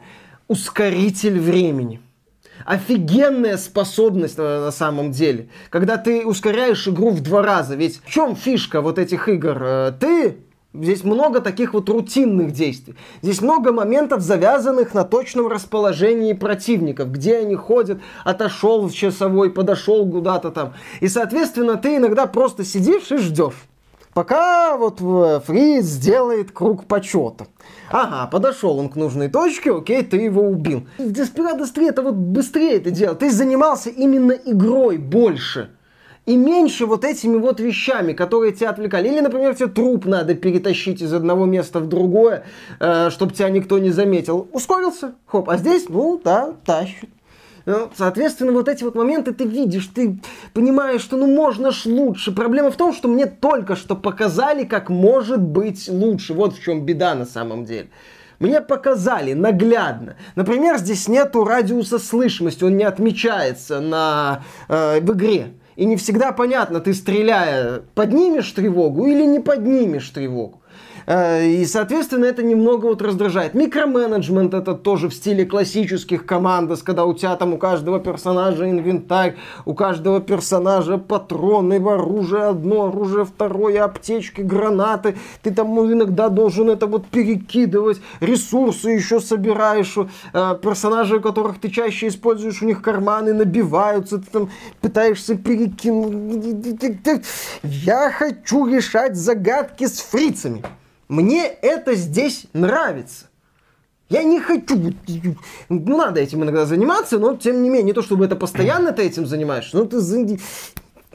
Ускоритель 0.52 1.40
времени. 1.40 2.02
Офигенная 2.66 3.56
способность 3.56 4.38
на, 4.38 4.60
на 4.60 4.72
самом 4.72 5.14
деле. 5.14 5.48
Когда 5.70 5.96
ты 5.96 6.26
ускоряешь 6.26 6.90
игру 6.90 7.12
в 7.12 7.22
два 7.22 7.42
раза. 7.42 7.76
Ведь 7.76 8.02
в 8.04 8.10
чем 8.10 8.36
фишка 8.36 8.82
вот 8.82 9.00
этих 9.00 9.30
игр? 9.30 9.64
Э, 9.64 9.94
ты 9.98 10.40
Здесь 10.74 11.06
много 11.06 11.40
таких 11.40 11.74
вот 11.74 11.88
рутинных 11.88 12.52
действий. 12.52 12.96
Здесь 13.22 13.42
много 13.42 13.72
моментов, 13.72 14.22
завязанных 14.22 14.94
на 14.94 15.06
точном 15.06 15.48
расположении 15.48 16.34
противников, 16.34 17.12
где 17.12 17.38
они 17.38 17.56
ходят, 17.56 18.00
отошел 18.26 18.88
в 18.88 18.94
часовой, 18.94 19.52
подошел 19.52 20.10
куда-то 20.10 20.52
там. 20.52 20.74
И, 21.00 21.08
соответственно, 21.08 21.78
ты 21.78 21.96
иногда 21.96 22.26
просто 22.26 22.66
сидишь 22.66 23.10
и 23.12 23.18
ждешь. 23.18 23.68
Пока 24.14 24.78
вот 24.78 25.00
Фриз 25.46 25.86
сделает 25.86 26.52
круг 26.52 26.86
почета. 26.86 27.48
Ага, 27.90 28.30
подошел 28.30 28.78
он 28.78 28.90
к 28.90 28.96
нужной 28.96 29.30
точке, 29.30 29.74
окей, 29.74 30.04
ты 30.04 30.18
его 30.18 30.44
убил. 30.44 30.86
В 30.98 31.12
Desperados 31.12 31.72
3 31.74 31.88
это 31.88 32.02
вот 32.02 32.16
быстрее 32.16 32.78
это 32.78 32.92
делал. 32.92 33.16
Ты 33.16 33.32
занимался 33.32 33.90
именно 33.90 34.34
игрой 34.34 34.98
больше 34.98 35.70
и 36.26 36.36
меньше 36.38 36.86
вот 36.86 37.04
этими 37.04 37.38
вот 37.38 37.60
вещами, 37.60 38.14
которые 38.14 38.54
тебя 38.54 38.70
отвлекали. 38.70 39.08
Или, 39.08 39.22
например, 39.22 39.56
тебе 39.56 39.68
труп 39.68 40.06
надо 40.06 40.36
перетащить 40.36 41.02
из 41.02 41.14
одного 41.14 41.46
места 41.46 41.80
в 41.80 41.88
другое, 41.88 42.44
э, 42.80 43.10
чтобы 43.10 43.34
тебя 43.34 43.50
никто 43.50 43.80
не 43.80 43.90
заметил. 43.90 44.48
Ускорился, 44.52 45.16
хоп, 45.26 45.50
а 45.50 45.58
здесь, 45.58 45.90
ну, 45.90 46.22
да, 46.24 46.54
тащит. 46.66 47.10
Ну, 47.66 47.90
соответственно, 47.96 48.52
вот 48.52 48.68
эти 48.68 48.84
вот 48.84 48.96
моменты 48.96 49.34
ты 49.34 49.46
видишь, 49.46 49.88
ты 49.88 50.20
понимаешь, 50.54 51.02
что 51.02 51.18
ну 51.18 51.28
можно 51.28 51.72
ж 51.72 51.86
лучше. 51.86 52.32
Проблема 52.32 52.72
в 52.72 52.76
том, 52.76 52.94
что 52.94 53.08
мне 53.08 53.26
только 53.26 53.76
что 53.76 53.96
показали, 53.96 54.64
как 54.64 54.90
может 54.90 55.42
быть 55.42 55.88
лучше. 55.88 56.34
Вот 56.34 56.56
в 56.56 56.62
чем 56.62 56.86
беда 56.86 57.14
на 57.16 57.26
самом 57.26 57.66
деле. 57.66 57.90
Мне 58.40 58.60
показали 58.60 59.34
наглядно. 59.34 60.16
Например, 60.36 60.78
здесь 60.80 61.08
нету 61.08 61.44
радиуса 61.44 62.00
слышимости, 62.00 62.64
он 62.64 62.76
не 62.76 62.84
отмечается 62.84 63.80
на, 63.80 64.44
э, 64.68 65.00
в 65.00 65.12
игре. 65.14 65.54
И 65.76 65.86
не 65.86 65.96
всегда 65.96 66.32
понятно, 66.32 66.80
ты 66.80 66.96
стреляя, 66.96 67.84
поднимешь 67.94 68.52
тревогу 68.52 69.06
или 69.06 69.24
не 69.24 69.40
поднимешь 69.40 70.10
тревогу. 70.10 70.61
Э, 71.12 71.46
и, 71.46 71.66
соответственно, 71.66 72.24
это 72.24 72.42
немного 72.42 72.86
вот 72.86 73.02
раздражает. 73.02 73.54
Микроменеджмент 73.54 74.54
это 74.54 74.76
тоже 74.76 75.10
в 75.10 75.14
стиле 75.14 75.46
классических 75.46 76.26
командос, 76.26 76.84
когда 76.84 77.04
у 77.04 77.14
тебя 77.14 77.36
там 77.36 77.54
у 77.54 77.58
каждого 77.58 78.00
персонажа 78.00 78.70
инвентарь, 78.70 79.36
у 79.66 79.74
каждого 79.74 80.22
персонажа 80.22 80.98
патроны, 80.98 81.76
оружие 81.86 82.44
одно, 82.44 82.86
оружие 82.86 83.26
второе, 83.26 83.84
аптечки, 83.84 84.40
гранаты. 84.40 85.18
Ты 85.42 85.52
там 85.52 85.78
иногда 85.92 86.30
должен 86.30 86.70
это 86.70 86.88
вот 86.88 87.08
перекидывать, 87.08 88.00
ресурсы 88.22 88.92
еще 88.92 89.20
собираешь. 89.20 89.98
Э, 90.34 90.56
персонажи, 90.62 91.20
которых 91.20 91.60
ты 91.60 91.70
чаще 91.70 92.08
используешь, 92.08 92.62
у 92.62 92.66
них 92.66 92.82
карманы 92.82 93.34
набиваются, 93.34 94.20
ты 94.20 94.32
там 94.32 94.50
пытаешься 94.80 95.36
перекинуть. 95.36 97.02
Я 97.64 98.12
хочу 98.12 98.66
решать 98.66 99.18
загадки 99.18 99.88
с 99.88 100.00
фрицами. 100.00 100.64
Мне 101.12 101.46
это 101.46 101.94
здесь 101.96 102.46
нравится. 102.54 103.26
Я 104.08 104.24
не 104.24 104.40
хочу, 104.40 104.94
ну 105.68 105.98
надо 105.98 106.22
этим 106.22 106.42
иногда 106.42 106.66
заниматься, 106.66 107.20
но 107.20 107.36
тем 107.36 107.64
не 107.64 107.70
менее, 107.70 107.88
не 107.88 107.94
то 107.94 108.02
чтобы 108.02 108.24
это 108.24 108.38
постоянно 108.38 108.94
ты 108.94 109.02
этим 109.02 109.26
занимаешься, 109.26 109.76
но 109.76 109.84
ты 109.84 109.98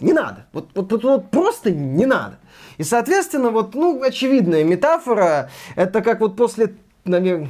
не 0.00 0.12
надо. 0.12 0.48
Вот, 0.52 0.68
вот, 0.74 0.92
вот, 0.92 1.02
вот 1.02 1.30
просто 1.30 1.70
не 1.70 2.04
надо. 2.04 2.38
И, 2.76 2.82
соответственно, 2.82 3.48
вот, 3.48 3.74
ну, 3.74 4.02
очевидная 4.02 4.64
метафора, 4.64 5.50
это 5.76 6.02
как 6.02 6.20
вот 6.20 6.36
после, 6.36 6.74
наверное, 7.06 7.48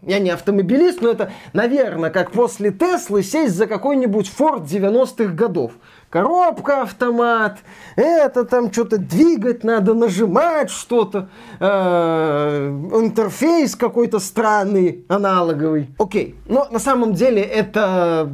я 0.00 0.18
не 0.18 0.30
автомобилист, 0.30 1.02
но 1.02 1.10
это, 1.10 1.30
наверное, 1.52 2.08
как 2.08 2.32
после 2.32 2.70
Теслы 2.70 3.22
сесть 3.22 3.54
за 3.54 3.66
какой-нибудь 3.66 4.28
Форд 4.30 4.62
90-х 4.62 5.34
годов. 5.34 5.72
Коробка, 6.12 6.82
автомат, 6.82 7.60
это 7.96 8.44
там 8.44 8.70
что-то 8.70 8.98
двигать 8.98 9.64
надо, 9.64 9.94
нажимать 9.94 10.68
что-то, 10.68 11.30
э, 11.58 12.68
интерфейс 13.00 13.74
какой-то 13.74 14.18
странный, 14.18 15.06
аналоговый. 15.08 15.88
Окей, 15.98 16.36
но 16.44 16.68
на 16.70 16.80
самом 16.80 17.14
деле 17.14 17.40
это 17.40 18.30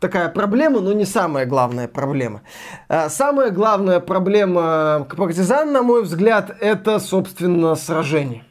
такая 0.00 0.30
проблема, 0.30 0.80
но 0.80 0.92
не 0.94 1.04
самая 1.04 1.46
главная 1.46 1.86
проблема. 1.86 2.42
Э, 2.88 3.08
самая 3.08 3.50
главная 3.50 4.00
проблема 4.00 5.06
партизан, 5.16 5.70
на 5.70 5.82
мой 5.84 6.02
взгляд, 6.02 6.50
это, 6.58 6.98
собственно, 6.98 7.76
сражение 7.76 8.42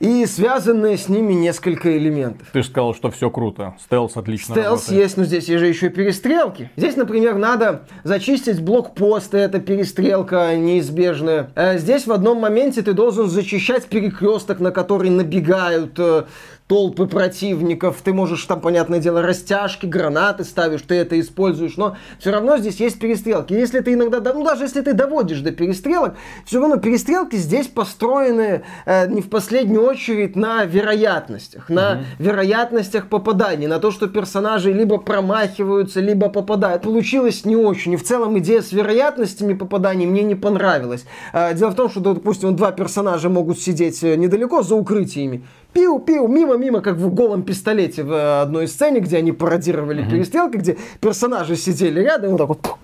и 0.00 0.26
связанные 0.26 0.96
с 0.96 1.08
ними 1.08 1.32
несколько 1.32 1.96
элементов. 1.96 2.48
Ты 2.52 2.62
же 2.62 2.68
сказал, 2.68 2.94
что 2.94 3.10
все 3.10 3.30
круто. 3.30 3.74
Стелс 3.80 4.16
отлично 4.16 4.54
Стелс 4.54 4.66
работает. 4.82 5.02
есть, 5.02 5.16
но 5.16 5.24
здесь 5.24 5.48
есть 5.48 5.60
же 5.60 5.66
еще 5.66 5.88
перестрелки. 5.88 6.70
Здесь, 6.76 6.96
например, 6.96 7.36
надо 7.36 7.86
зачистить 8.04 8.60
блокпосты, 8.60 9.38
это 9.38 9.58
перестрелка 9.60 10.54
неизбежная. 10.56 11.50
А 11.54 11.78
здесь 11.78 12.06
в 12.06 12.12
одном 12.12 12.38
моменте 12.38 12.82
ты 12.82 12.92
должен 12.92 13.28
зачищать 13.28 13.86
перекресток, 13.86 14.60
на 14.60 14.70
который 14.70 15.10
набегают 15.10 15.98
э, 15.98 16.24
толпы 16.68 17.06
противников, 17.06 17.96
ты 18.04 18.12
можешь 18.12 18.44
там, 18.44 18.60
понятное 18.60 19.00
дело, 19.00 19.22
растяжки, 19.22 19.86
гранаты 19.86 20.44
ставишь, 20.44 20.82
ты 20.82 20.96
это 20.96 21.18
используешь, 21.18 21.78
но 21.78 21.96
все 22.20 22.30
равно 22.30 22.58
здесь 22.58 22.78
есть 22.78 23.00
перестрелки. 23.00 23.54
Если 23.54 23.80
ты 23.80 23.94
иногда, 23.94 24.20
ну 24.34 24.44
даже 24.44 24.64
если 24.64 24.82
ты 24.82 24.92
доводишь 24.92 25.40
до 25.40 25.50
перестрелок, 25.50 26.16
все 26.44 26.60
равно 26.60 26.76
перестрелки 26.76 27.36
здесь 27.36 27.68
построены 27.68 28.62
э, 28.84 29.08
не 29.08 29.22
в 29.22 29.30
последнюю 29.30 29.82
очередь 29.82 30.36
на 30.36 30.64
вероятностях, 30.64 31.70
на 31.70 31.92
угу. 31.92 32.00
вероятностях 32.18 33.08
попаданий, 33.08 33.66
на 33.66 33.78
то, 33.78 33.90
что 33.90 34.06
персонажи 34.06 34.70
либо 34.70 34.98
промахиваются, 34.98 36.00
либо 36.00 36.28
попадают. 36.28 36.82
Получилось 36.82 37.46
не 37.46 37.56
очень. 37.56 37.94
И 37.94 37.96
в 37.96 38.04
целом 38.04 38.38
идея 38.40 38.60
с 38.60 38.72
вероятностями 38.72 39.54
попаданий 39.54 40.04
мне 40.04 40.22
не 40.22 40.34
понравилась. 40.34 41.06
Э, 41.32 41.54
дело 41.54 41.70
в 41.70 41.76
том, 41.76 41.88
что, 41.88 42.00
допустим, 42.00 42.54
два 42.56 42.72
персонажа 42.72 43.30
могут 43.30 43.58
сидеть 43.58 44.04
э, 44.04 44.16
недалеко 44.16 44.62
за 44.62 44.74
укрытиями 44.74 45.42
пиу-пиу, 45.78 46.26
мимо-мимо, 46.26 46.80
как 46.80 46.96
в 46.96 47.14
голом 47.14 47.42
пистолете 47.42 48.02
в 48.02 48.12
э, 48.12 48.42
одной 48.42 48.66
сцене, 48.66 49.00
где 49.00 49.18
они 49.18 49.32
пародировали 49.32 50.04
mm-hmm. 50.04 50.10
перестрелки, 50.10 50.56
где 50.56 50.76
персонажи 51.00 51.56
сидели 51.56 52.00
рядом, 52.00 52.32
вот 52.32 52.38
так 52.38 52.48
вот 52.48 52.60
пух, 52.60 52.78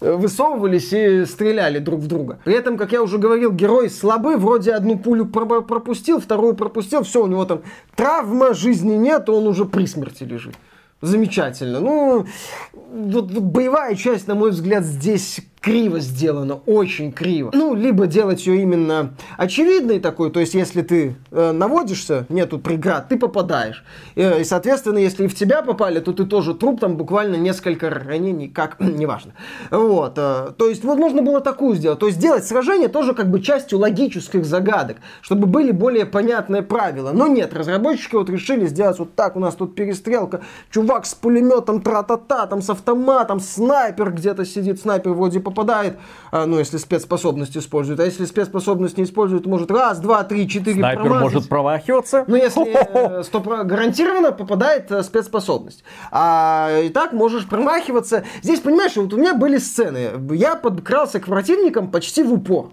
высовывались 0.00 0.92
и 0.92 1.24
стреляли 1.26 1.78
друг 1.78 2.00
в 2.00 2.06
друга. 2.06 2.38
При 2.44 2.54
этом, 2.54 2.76
как 2.78 2.92
я 2.92 3.02
уже 3.02 3.18
говорил, 3.18 3.52
герой 3.52 3.90
слабый, 3.90 4.36
вроде 4.36 4.72
одну 4.72 4.98
пулю 4.98 5.26
пропустил, 5.26 6.20
вторую 6.20 6.54
пропустил, 6.54 7.02
все, 7.02 7.22
у 7.22 7.26
него 7.26 7.44
там 7.44 7.60
травма, 7.94 8.54
жизни 8.54 8.94
нет, 8.94 9.28
он 9.28 9.46
уже 9.46 9.64
при 9.64 9.86
смерти 9.86 10.24
лежит. 10.24 10.54
Замечательно. 11.00 11.78
Ну, 11.78 12.26
вот, 12.72 13.30
вот 13.30 13.42
боевая 13.42 13.94
часть, 13.94 14.26
на 14.26 14.34
мой 14.34 14.50
взгляд, 14.50 14.82
здесь 14.84 15.40
криво 15.60 16.00
сделано, 16.00 16.60
очень 16.66 17.12
криво. 17.12 17.50
Ну, 17.52 17.74
либо 17.74 18.06
делать 18.06 18.46
ее 18.46 18.62
именно 18.62 19.14
очевидной 19.36 20.00
такой, 20.00 20.30
то 20.30 20.40
есть 20.40 20.54
если 20.54 20.82
ты 20.82 21.16
э, 21.30 21.52
наводишься, 21.52 22.26
нету 22.28 22.58
преград, 22.58 23.08
ты 23.08 23.18
попадаешь. 23.18 23.84
И, 24.14 24.22
и, 24.40 24.44
соответственно, 24.44 24.98
если 24.98 25.24
и 25.24 25.28
в 25.28 25.34
тебя 25.34 25.62
попали, 25.62 26.00
то 26.00 26.12
ты 26.12 26.24
тоже 26.24 26.54
труп, 26.54 26.80
там 26.80 26.96
буквально 26.96 27.36
несколько 27.36 27.90
ранений, 27.90 28.48
как, 28.48 28.78
неважно. 28.80 29.32
Вот, 29.70 30.14
э, 30.16 30.52
то 30.56 30.68
есть 30.68 30.84
вот 30.84 30.98
можно 30.98 31.22
было 31.22 31.40
такую 31.40 31.74
сделать, 31.74 31.98
то 31.98 32.06
есть 32.06 32.18
сделать 32.18 32.44
сражение 32.44 32.88
тоже 32.88 33.14
как 33.14 33.30
бы 33.30 33.40
частью 33.40 33.78
логических 33.78 34.44
загадок, 34.44 34.98
чтобы 35.20 35.46
были 35.46 35.72
более 35.72 36.06
понятные 36.06 36.62
правила. 36.62 37.12
Но 37.12 37.26
нет, 37.26 37.52
разработчики 37.54 38.14
вот 38.14 38.30
решили 38.30 38.66
сделать 38.66 38.98
вот 38.98 39.14
так, 39.14 39.36
у 39.36 39.40
нас 39.40 39.54
тут 39.54 39.74
перестрелка, 39.74 40.42
чувак 40.70 41.06
с 41.06 41.14
пулеметом, 41.14 41.82
тра-та-та, 41.82 42.46
там 42.46 42.62
с 42.62 42.70
автоматом, 42.70 43.40
снайпер 43.40 44.12
где-то 44.12 44.44
сидит, 44.44 44.80
снайпер 44.80 45.12
вроде 45.12 45.40
попадает, 45.48 45.98
а, 46.30 46.46
ну, 46.46 46.58
если 46.58 46.76
спецспособность 46.76 47.56
использует. 47.56 48.00
А 48.00 48.04
если 48.04 48.24
спецспособность 48.24 48.98
не 48.98 49.04
использует, 49.04 49.46
может 49.46 49.70
раз, 49.70 49.98
два, 49.98 50.24
три, 50.24 50.48
четыре 50.48 50.78
Снайпер 50.78 51.02
промазать. 51.02 51.22
может 51.22 51.48
провахиваться. 51.48 52.24
Ну, 52.26 52.36
если 52.36 53.20
э, 53.20 53.22
стоп, 53.22 53.46
гарантированно 53.46 54.32
попадает 54.32 54.90
э, 54.92 55.02
спецспособность. 55.02 55.84
А 56.10 56.80
и 56.82 56.88
так 56.90 57.12
можешь 57.12 57.46
промахиваться. 57.48 58.24
Здесь, 58.42 58.60
понимаешь, 58.60 58.96
вот 58.96 59.12
у 59.12 59.16
меня 59.16 59.34
были 59.34 59.58
сцены. 59.58 60.10
Я 60.32 60.56
подкрался 60.56 61.20
к 61.20 61.26
противникам 61.26 61.90
почти 61.90 62.22
в 62.22 62.32
упор 62.32 62.72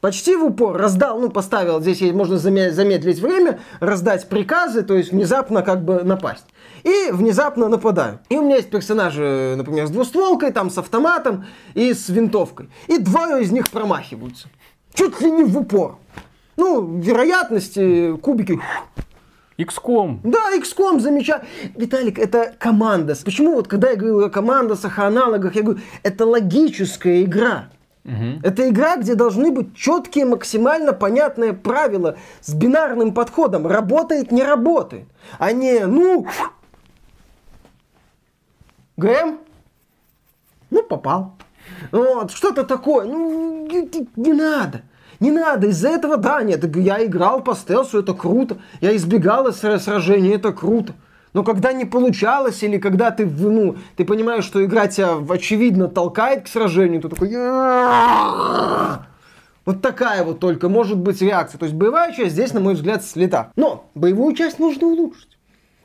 почти 0.00 0.36
в 0.36 0.44
упор 0.44 0.76
раздал, 0.76 1.18
ну, 1.18 1.30
поставил, 1.30 1.80
здесь 1.80 2.00
можно 2.12 2.36
замедлить 2.38 3.18
время, 3.18 3.58
раздать 3.80 4.28
приказы, 4.28 4.82
то 4.82 4.94
есть 4.94 5.10
внезапно 5.10 5.62
как 5.62 5.84
бы 5.84 6.04
напасть 6.04 6.44
и 6.86 7.10
внезапно 7.10 7.68
нападаю. 7.68 8.20
И 8.28 8.36
у 8.36 8.42
меня 8.42 8.56
есть 8.56 8.70
персонажи, 8.70 9.54
например, 9.56 9.88
с 9.88 9.90
двустволкой, 9.90 10.52
там 10.52 10.70
с 10.70 10.78
автоматом 10.78 11.44
и 11.74 11.92
с 11.92 12.08
винтовкой. 12.08 12.68
И 12.86 12.98
двое 12.98 13.42
из 13.42 13.50
них 13.50 13.68
промахиваются. 13.70 14.48
Чуть 14.94 15.20
ли 15.20 15.32
не 15.32 15.42
в 15.42 15.58
упор. 15.58 15.98
Ну, 16.56 16.98
вероятности, 16.98 18.16
кубики 18.18 18.60
XCOM. 19.58 20.20
Да, 20.22 20.56
XCOM 20.56 21.00
замечательно. 21.00 21.48
Виталик, 21.74 22.20
это 22.20 22.54
команда. 22.56 23.16
Почему 23.24 23.56
вот 23.56 23.66
когда 23.66 23.90
я 23.90 23.96
говорю 23.96 24.24
о 24.24 24.30
командах, 24.30 24.98
о 24.98 25.06
аналогах, 25.06 25.56
я 25.56 25.62
говорю, 25.62 25.80
это 26.04 26.24
логическая 26.24 27.24
игра. 27.24 27.68
Угу. 28.04 28.40
Это 28.44 28.68
игра, 28.68 28.96
где 28.96 29.16
должны 29.16 29.50
быть 29.50 29.74
четкие, 29.74 30.26
максимально 30.26 30.92
понятные 30.92 31.52
правила 31.52 32.16
с 32.40 32.54
бинарным 32.54 33.12
подходом. 33.12 33.66
Работает, 33.66 34.30
не 34.30 34.44
работает. 34.44 35.08
А 35.38 35.50
не, 35.50 35.84
ну, 35.86 36.26
ГМ? 38.96 39.38
Ну, 40.70 40.82
попал. 40.82 41.34
Вот, 41.92 42.30
что-то 42.32 42.64
такое. 42.64 43.06
Ну, 43.06 43.68
не, 44.16 44.32
надо. 44.32 44.82
Не 45.20 45.30
надо, 45.30 45.68
из-за 45.68 45.88
этого, 45.88 46.16
да, 46.16 46.42
нет, 46.42 46.76
я 46.76 47.04
играл 47.04 47.42
по 47.42 47.54
стелсу, 47.54 48.00
это 48.00 48.12
круто. 48.12 48.58
Я 48.80 48.94
избегал 48.96 49.50
сражений, 49.52 50.34
это 50.34 50.52
круто. 50.52 50.92
Но 51.32 51.42
когда 51.42 51.72
не 51.72 51.84
получалось, 51.84 52.62
или 52.62 52.78
когда 52.78 53.10
ты, 53.10 53.26
ну, 53.26 53.76
ты 53.96 54.04
понимаешь, 54.04 54.44
что 54.44 54.64
игра 54.64 54.86
тебя 54.88 55.16
очевидно 55.28 55.88
толкает 55.88 56.44
к 56.44 56.48
сражению, 56.48 57.02
то 57.02 57.08
такой... 57.08 57.30
Вот 59.66 59.82
такая 59.82 60.22
вот 60.22 60.38
только 60.38 60.68
может 60.68 60.96
быть 60.96 61.20
реакция. 61.20 61.58
То 61.58 61.64
есть 61.66 61.74
боевая 61.74 62.14
часть 62.14 62.32
здесь, 62.32 62.54
на 62.54 62.60
мой 62.60 62.74
взгляд, 62.74 63.04
слета. 63.04 63.50
Но 63.56 63.90
боевую 63.94 64.34
часть 64.34 64.58
нужно 64.60 64.86
улучшить. 64.86 65.36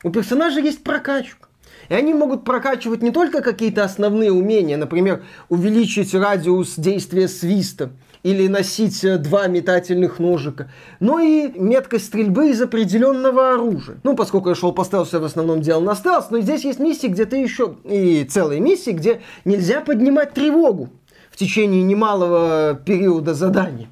У 0.04 0.10
персонажа 0.10 0.60
есть 0.60 0.84
прокачка. 0.84 1.48
И 1.88 1.94
они 1.94 2.14
могут 2.14 2.44
прокачивать 2.44 3.02
не 3.02 3.10
только 3.10 3.42
какие-то 3.42 3.84
основные 3.84 4.32
умения, 4.32 4.76
например, 4.76 5.24
увеличить 5.48 6.14
радиус 6.14 6.74
действия 6.76 7.28
свиста, 7.28 7.90
или 8.22 8.46
носить 8.46 9.02
э, 9.04 9.18
два 9.18 9.46
метательных 9.46 10.18
ножика, 10.18 10.70
но 11.00 11.18
и 11.18 11.48
меткость 11.58 12.06
стрельбы 12.06 12.50
из 12.50 12.60
определенного 12.60 13.52
оружия. 13.54 13.98
Ну, 14.04 14.14
поскольку 14.14 14.48
я 14.48 14.54
шел 14.54 14.72
по 14.72 14.84
стелсу, 14.84 15.16
я 15.16 15.22
в 15.22 15.24
основном 15.24 15.60
делал 15.60 15.82
на 15.82 15.94
стелс, 15.94 16.26
но 16.30 16.40
здесь 16.40 16.64
есть 16.64 16.78
миссии, 16.78 17.08
где 17.08 17.24
ты 17.24 17.36
еще, 17.36 17.76
и 17.84 18.24
целые 18.24 18.60
миссии, 18.60 18.90
где 18.90 19.22
нельзя 19.44 19.80
поднимать 19.80 20.34
тревогу 20.34 20.90
в 21.30 21.36
течение 21.36 21.82
немалого 21.82 22.80
периода 22.84 23.34
задания. 23.34 23.88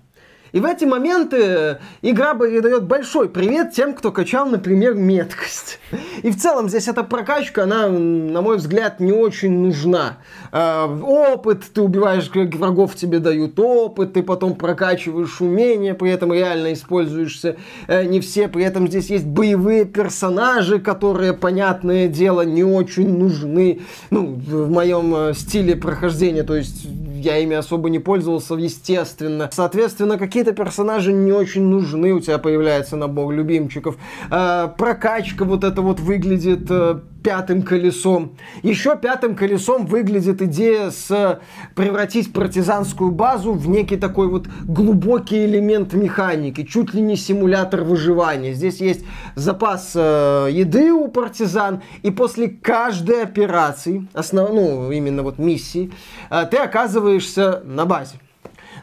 И 0.52 0.60
в 0.60 0.64
эти 0.64 0.84
моменты 0.84 1.78
игра 2.02 2.34
передает 2.34 2.84
большой 2.84 3.28
привет 3.28 3.72
тем, 3.72 3.94
кто 3.94 4.10
качал, 4.10 4.46
например, 4.46 4.94
меткость. 4.94 5.78
И 6.22 6.30
в 6.30 6.36
целом 6.36 6.68
здесь 6.68 6.88
эта 6.88 7.04
прокачка, 7.04 7.64
она, 7.64 7.88
на 7.88 8.42
мой 8.42 8.56
взгляд, 8.56 9.00
не 9.00 9.12
очень 9.12 9.52
нужна. 9.52 10.18
Э, 10.52 10.86
опыт, 10.86 11.64
ты 11.72 11.80
убиваешь 11.80 12.30
врагов, 12.30 12.96
тебе 12.96 13.18
дают 13.18 13.58
опыт, 13.58 14.14
ты 14.14 14.22
потом 14.22 14.54
прокачиваешь 14.54 15.40
умения, 15.40 15.94
при 15.94 16.10
этом 16.10 16.32
реально 16.32 16.72
используешься 16.72 17.56
э, 17.86 18.04
не 18.04 18.20
все. 18.20 18.48
При 18.48 18.64
этом 18.64 18.88
здесь 18.88 19.10
есть 19.10 19.26
боевые 19.26 19.84
персонажи, 19.84 20.78
которые, 20.80 21.32
понятное 21.32 22.08
дело, 22.08 22.42
не 22.42 22.64
очень 22.64 23.16
нужны. 23.16 23.80
Ну, 24.10 24.34
в 24.34 24.70
моем 24.70 25.14
э, 25.14 25.34
стиле 25.34 25.76
прохождения, 25.76 26.42
то 26.42 26.56
есть 26.56 26.86
я 27.20 27.38
ими 27.38 27.56
особо 27.56 27.90
не 27.90 27.98
пользовался, 27.98 28.54
естественно. 28.54 29.48
Соответственно, 29.52 30.18
какие-то 30.18 30.52
персонажи 30.52 31.12
не 31.12 31.32
очень 31.32 31.62
нужны, 31.62 32.12
у 32.12 32.20
тебя 32.20 32.38
появляется 32.38 32.96
набор 32.96 33.32
любимчиков. 33.32 33.96
Э, 34.30 34.68
прокачка 34.76 35.44
вот 35.44 35.64
это 35.64 35.82
вот 35.82 36.00
выглядит 36.00 36.66
э, 36.70 37.00
пятым 37.22 37.62
колесом. 37.62 38.36
Еще 38.62 38.96
пятым 38.96 39.34
колесом 39.34 39.86
выглядит 39.86 40.42
идея 40.42 40.90
с 40.90 41.40
превратить 41.74 42.32
партизанскую 42.32 43.10
базу 43.10 43.52
в 43.52 43.68
некий 43.68 43.96
такой 43.96 44.28
вот 44.28 44.46
глубокий 44.64 45.44
элемент 45.44 45.92
механики, 45.92 46.64
чуть 46.64 46.94
ли 46.94 47.00
не 47.00 47.16
симулятор 47.16 47.82
выживания. 47.82 48.52
Здесь 48.54 48.80
есть 48.80 49.04
запас 49.34 49.92
э, 49.94 50.48
еды 50.50 50.92
у 50.92 51.08
партизан, 51.08 51.82
и 52.02 52.10
после 52.10 52.48
каждой 52.48 53.22
операции, 53.22 54.06
основ, 54.14 54.50
ну, 54.52 54.90
именно 54.90 55.22
вот 55.22 55.38
миссии, 55.38 55.92
э, 56.30 56.46
ты 56.50 56.56
оказываешься 56.56 57.62
на 57.64 57.86
базе. 57.86 58.16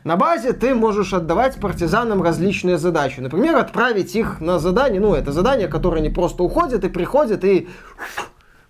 На 0.03 0.15
базе 0.15 0.53
ты 0.53 0.73
можешь 0.73 1.13
отдавать 1.13 1.59
партизанам 1.59 2.21
различные 2.21 2.77
задачи. 2.77 3.19
Например, 3.19 3.55
отправить 3.57 4.15
их 4.15 4.39
на 4.41 4.59
задание. 4.59 4.99
Ну, 4.99 5.13
это 5.13 5.31
задание, 5.31 5.67
которое 5.67 6.01
не 6.01 6.09
просто 6.09 6.43
уходит 6.43 6.83
и 6.83 6.89
приходит 6.89 7.43
и 7.43 7.67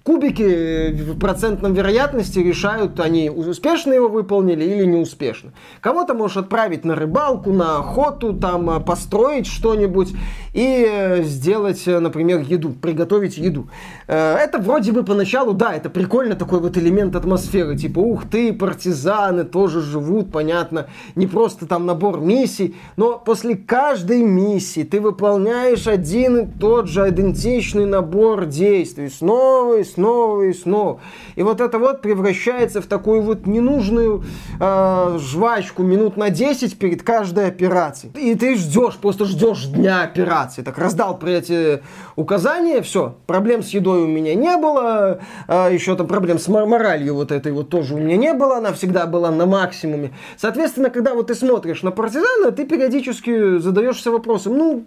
кубики 0.08 0.94
в 0.94 1.20
процентном 1.20 1.74
вероятности 1.74 2.40
решают, 2.40 2.98
они 3.02 3.30
успешно 3.30 3.92
его 3.92 4.08
выполнили 4.08 4.64
или 4.64 4.86
неуспешно. 4.86 5.52
Кого-то 5.82 6.14
можешь 6.14 6.38
отправить 6.38 6.86
на 6.86 6.96
рыбалку, 6.96 7.52
на 7.52 7.80
охоту, 7.80 8.34
там 8.34 8.70
э, 8.70 8.80
построить 8.80 9.48
что-нибудь 9.48 10.14
и 10.54 10.88
э, 10.90 11.24
сделать, 11.24 11.86
э, 11.88 12.00
например, 12.00 12.40
еду, 12.40 12.70
приготовить 12.70 13.38
еду. 13.38 13.68
Это 14.08 14.60
вроде 14.60 14.94
бы 14.94 15.04
поначалу, 15.04 15.52
да, 15.52 15.74
это 15.74 15.90
прикольно 15.90 16.36
такой 16.36 16.62
вот 16.62 16.78
элемент 16.78 17.18
атмосферы, 17.18 17.76
типа, 17.76 18.00
ух 18.00 18.30
ты, 18.30 18.54
партизаны 18.54 19.44
тоже 19.44 19.82
живут, 19.82 20.32
понятно, 20.32 20.88
не 21.16 21.28
просто 21.28 21.66
там 21.66 21.86
набор 21.86 22.22
миссий, 22.22 22.78
но 22.96 23.20
после 23.20 23.58
каждой 23.58 24.24
миссии 24.24 24.84
ты 24.84 25.02
выполняешь 25.02 25.86
один 25.86 26.38
и 26.38 26.48
тот 26.60 26.88
же 26.88 27.10
идентичный 27.10 27.86
набор 27.86 28.46
действий, 28.46 29.10
снова 29.10 29.80
и 29.80 29.84
снова 29.84 29.97
снова 29.98 30.44
и 30.44 30.54
снова. 30.54 31.00
И 31.36 31.42
вот 31.42 31.60
это 31.60 31.80
вот 31.80 32.02
превращается 32.04 32.82
в 32.82 32.86
такую 32.86 33.22
вот 33.22 33.48
ненужную 33.48 34.24
э, 34.60 35.18
жвачку 35.20 35.82
минут 35.82 36.18
на 36.18 36.30
10 36.30 36.78
перед 36.78 37.02
каждой 37.02 37.48
операцией. 37.48 38.14
И 38.16 38.36
ты 38.36 38.56
ждешь, 38.56 38.98
просто 38.98 39.26
ждешь 39.26 39.66
дня 39.66 40.04
операции. 40.04 40.62
Так 40.62 40.78
раздал 40.78 41.18
при 41.18 41.34
эти 41.34 41.82
указания, 42.16 42.82
все, 42.82 43.16
проблем 43.26 43.64
с 43.64 43.70
едой 43.70 44.04
у 44.04 44.08
меня 44.08 44.36
не 44.36 44.56
было, 44.58 45.20
э, 45.48 45.70
еще 45.74 45.96
там 45.96 46.06
проблем 46.06 46.38
с 46.38 46.48
моралью 46.48 47.16
вот 47.16 47.32
этой 47.32 47.52
вот 47.52 47.70
тоже 47.70 47.96
у 47.96 47.98
меня 47.98 48.18
не 48.18 48.34
было, 48.34 48.58
она 48.58 48.74
всегда 48.74 49.08
была 49.08 49.32
на 49.32 49.48
максимуме. 49.48 50.12
Соответственно, 50.38 50.92
когда 50.92 51.16
вот 51.16 51.28
ты 51.28 51.36
смотришь 51.36 51.82
на 51.82 51.90
партизана, 51.90 52.52
ты 52.52 52.66
периодически 52.66 53.58
задаешься 53.58 54.12
вопросом, 54.12 54.58
ну, 54.58 54.84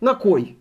на 0.00 0.14
кой? 0.14 0.57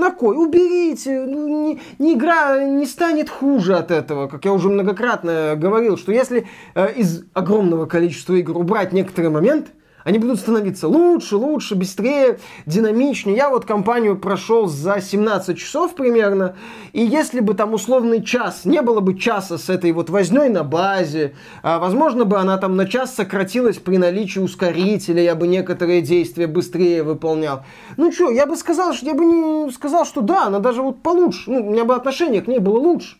На 0.00 0.10
кой? 0.12 0.34
Уберите. 0.34 1.26
Ну, 1.26 1.46
не, 1.46 1.80
не 1.98 2.14
игра 2.14 2.64
не 2.64 2.86
станет 2.86 3.28
хуже 3.28 3.76
от 3.76 3.90
этого. 3.90 4.28
Как 4.28 4.46
я 4.46 4.52
уже 4.54 4.70
многократно 4.70 5.56
говорил, 5.56 5.98
что 5.98 6.10
если 6.10 6.46
э, 6.74 6.94
из 6.94 7.24
огромного 7.34 7.84
количества 7.84 8.32
игр 8.32 8.56
убрать 8.56 8.94
некоторый 8.94 9.28
момент, 9.28 9.66
они 10.04 10.18
будут 10.18 10.40
становиться 10.40 10.88
лучше, 10.88 11.36
лучше, 11.36 11.74
быстрее, 11.74 12.38
динамичнее. 12.66 13.36
Я 13.36 13.50
вот 13.50 13.64
компанию 13.64 14.18
прошел 14.18 14.66
за 14.66 15.00
17 15.00 15.58
часов 15.58 15.94
примерно, 15.94 16.56
и 16.92 17.02
если 17.02 17.40
бы 17.40 17.54
там 17.54 17.74
условный 17.74 18.22
час, 18.22 18.64
не 18.64 18.82
было 18.82 19.00
бы 19.00 19.18
часа 19.18 19.58
с 19.58 19.68
этой 19.68 19.92
вот 19.92 20.10
возней 20.10 20.48
на 20.48 20.64
базе, 20.64 21.34
а, 21.62 21.78
возможно 21.78 22.24
бы 22.24 22.38
она 22.38 22.58
там 22.58 22.76
на 22.76 22.86
час 22.86 23.14
сократилась 23.14 23.78
при 23.78 23.98
наличии 23.98 24.40
ускорителя, 24.40 25.22
я 25.22 25.34
бы 25.34 25.46
некоторые 25.46 26.02
действия 26.02 26.46
быстрее 26.46 27.02
выполнял. 27.02 27.64
Ну 27.96 28.12
что, 28.12 28.30
я 28.30 28.46
бы 28.46 28.56
сказал, 28.56 28.92
что 28.92 29.06
я 29.06 29.14
бы 29.14 29.24
не 29.24 29.70
сказал, 29.72 30.04
что 30.04 30.20
да, 30.20 30.46
она 30.46 30.58
даже 30.58 30.82
вот 30.82 31.02
получше, 31.02 31.50
ну, 31.50 31.66
у 31.66 31.70
меня 31.70 31.84
бы 31.84 31.94
отношение 31.94 32.42
к 32.42 32.46
ней 32.46 32.58
было 32.58 32.78
лучше, 32.78 33.16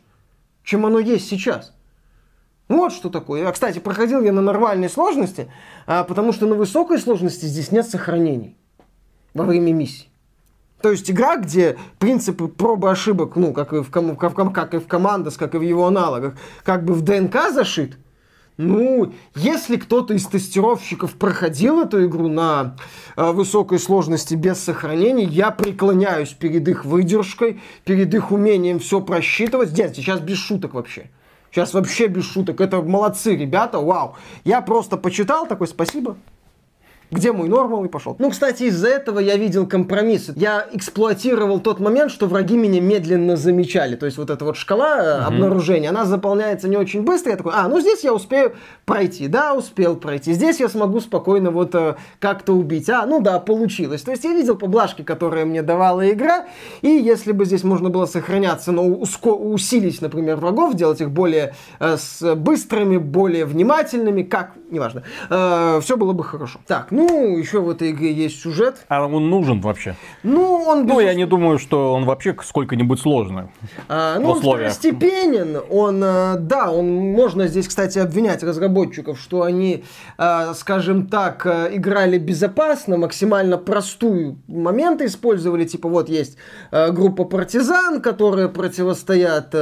чем 0.65 0.87
оно 0.87 0.99
есть 0.99 1.29
сейчас. 1.29 1.73
Вот 2.91 2.97
что 2.97 3.09
такое. 3.09 3.49
А, 3.49 3.53
кстати, 3.53 3.79
проходил 3.79 4.21
я 4.21 4.33
на 4.33 4.43
нормальной 4.43 4.91
сложности, 4.91 5.49
а, 5.87 6.03
потому 6.03 6.33
что 6.33 6.47
на 6.47 6.57
высокой 6.57 6.99
сложности 6.99 7.47
здесь 7.47 7.71
нет 7.71 7.89
сохранений 7.89 8.57
во 9.33 9.45
время 9.45 9.73
миссии. 9.73 10.09
То 10.83 10.91
есть 10.91 11.09
игра, 11.09 11.37
где 11.37 11.79
принципы 12.01 12.49
пробы 12.49 12.91
ошибок, 12.91 13.37
ну, 13.37 13.53
как 13.53 13.73
и 13.73 13.83
в, 13.85 13.91
ком- 13.93 14.17
как, 14.17 14.35
как 14.53 14.75
и 14.75 14.79
в 14.79 14.89
командос, 14.89 15.37
как 15.37 15.55
и 15.55 15.59
в 15.59 15.63
его 15.63 15.87
аналогах, 15.87 16.35
как 16.65 16.85
бы 16.85 16.95
в 16.95 17.03
ДНК 17.03 17.53
зашит, 17.53 17.97
ну, 18.57 19.13
если 19.37 19.77
кто-то 19.77 20.15
из 20.15 20.27
тестировщиков 20.27 21.15
проходил 21.15 21.81
эту 21.81 22.05
игру 22.07 22.27
на 22.27 22.77
э, 23.17 23.31
высокой 23.31 23.79
сложности 23.79 24.35
без 24.35 24.59
сохранений, 24.59 25.27
я 25.27 25.53
преклоняюсь 25.53 26.31
перед 26.31 26.67
их 26.67 26.85
выдержкой, 26.85 27.61
перед 27.85 28.13
их 28.13 28.33
умением 28.33 28.81
все 28.81 29.01
просчитывать. 29.01 29.79
Нет, 29.79 29.95
сейчас 29.95 30.19
без 30.19 30.39
шуток 30.39 30.75
вообще. 30.75 31.09
Сейчас 31.51 31.75
вообще 31.75 32.07
без 32.07 32.25
шуток. 32.25 32.61
Это 32.61 32.81
молодцы, 32.81 33.37
ребята, 33.37 33.81
вау. 33.81 34.15
Я 34.45 34.61
просто 34.61 34.97
почитал, 34.97 35.47
такой, 35.47 35.67
спасибо. 35.67 36.17
Где 37.11 37.33
мой 37.33 37.49
нормал 37.49 37.85
и 37.85 37.89
пошел. 37.89 38.15
Ну, 38.19 38.31
кстати, 38.31 38.65
из-за 38.65 38.89
этого 38.89 39.19
я 39.19 39.37
видел 39.37 39.67
компромиссы. 39.67 40.33
Я 40.37 40.67
эксплуатировал 40.73 41.59
тот 41.59 41.81
момент, 41.81 42.13
что 42.13 42.27
враги 42.27 42.57
меня 42.57 42.81
медленно 42.81 43.37
замечали. 43.37 43.97
То 43.97 44.07
есть 44.07 44.17
вот 44.17 44.31
эта 44.31 44.45
вот 44.45 44.57
шкала 44.57 44.99
mm-hmm. 44.99 45.25
обнаружения, 45.25 45.91
она 45.91 46.05
заполняется 46.05 46.69
не 46.69 46.77
очень 46.77 47.03
быстро. 47.03 47.33
Я 47.33 47.37
такой, 47.37 47.53
а, 47.55 47.69
ну 47.69 47.81
здесь 47.81 48.05
я 48.05 48.15
успею 48.15 48.55
пройти. 48.85 49.27
Да, 49.27 49.55
успел 49.55 49.97
пройти. 49.97 50.33
Здесь 50.33 50.61
я 50.61 50.69
смогу 50.69 51.01
спокойно 51.01 51.51
вот 51.51 51.75
э, 51.75 51.97
как-то 52.21 52.53
убить. 52.53 52.89
А, 52.89 53.05
ну 53.07 53.21
да, 53.21 53.41
получилось. 53.41 54.03
То 54.03 54.13
есть 54.13 54.25
я 54.25 54.33
видел 54.33 54.57
поблажки, 54.57 55.03
которые 55.03 55.45
мне 55.45 55.63
давала 55.63 56.09
игра. 56.11 56.47
И 56.81 56.89
если 56.89 57.33
бы 57.33 57.45
здесь 57.45 57.65
можно 57.65 57.91
было 57.91 58.07
сохраняться, 58.07 58.71
но 58.71 58.87
уско- 58.87 59.35
усилить, 59.35 60.01
например, 60.01 60.37
врагов, 60.37 60.75
делать 60.75 61.01
их 61.01 61.11
более 61.11 61.55
э, 61.81 61.97
с 61.97 62.35
быстрыми, 62.37 62.99
более 62.99 63.47
внимательными, 63.47 64.23
как, 64.23 64.53
неважно, 64.71 65.03
э, 65.29 65.81
все 65.83 65.97
было 65.97 66.13
бы 66.13 66.23
хорошо. 66.23 66.61
Так, 66.67 66.89
ну 66.91 67.00
ну, 67.01 67.39
еще 67.39 67.61
в 67.61 67.71
этой 67.71 67.93
игре 67.93 68.13
есть 68.13 68.43
сюжет. 68.43 68.85
А 68.89 69.07
он 69.07 69.31
нужен 69.31 69.61
вообще? 69.61 69.97
Ну, 70.23 70.65
он... 70.67 70.87
Ну, 70.87 71.01
я 71.01 71.15
не 71.15 71.25
думаю, 71.25 71.59
что 71.59 71.95
он 71.95 72.05
вообще 72.05 72.37
сколько-нибудь 72.45 73.01
сложный. 73.01 73.45
А, 73.89 74.19
ну, 74.19 74.33
он 74.33 74.41
второстепенен. 74.41 75.63
Он, 75.71 76.03
э, 76.05 76.37
да, 76.39 76.71
он... 76.71 76.91
Можно 77.13 77.47
здесь, 77.47 77.69
кстати, 77.69 77.99
обвинять 77.99 78.43
разработчиков, 78.43 79.19
что 79.19 79.43
они, 79.43 79.85
э, 80.19 80.53
скажем 80.55 81.07
так, 81.07 81.47
э, 81.47 81.71
играли 81.73 82.19
безопасно, 82.19 82.99
максимально 82.99 83.57
простую 83.57 84.37
моменты 84.47 85.07
использовали. 85.07 85.65
Типа, 85.65 85.89
вот 85.89 86.09
есть 86.11 86.37
группа 86.71 87.25
партизан, 87.25 88.03
которые 88.03 88.49
противостоят 88.49 89.55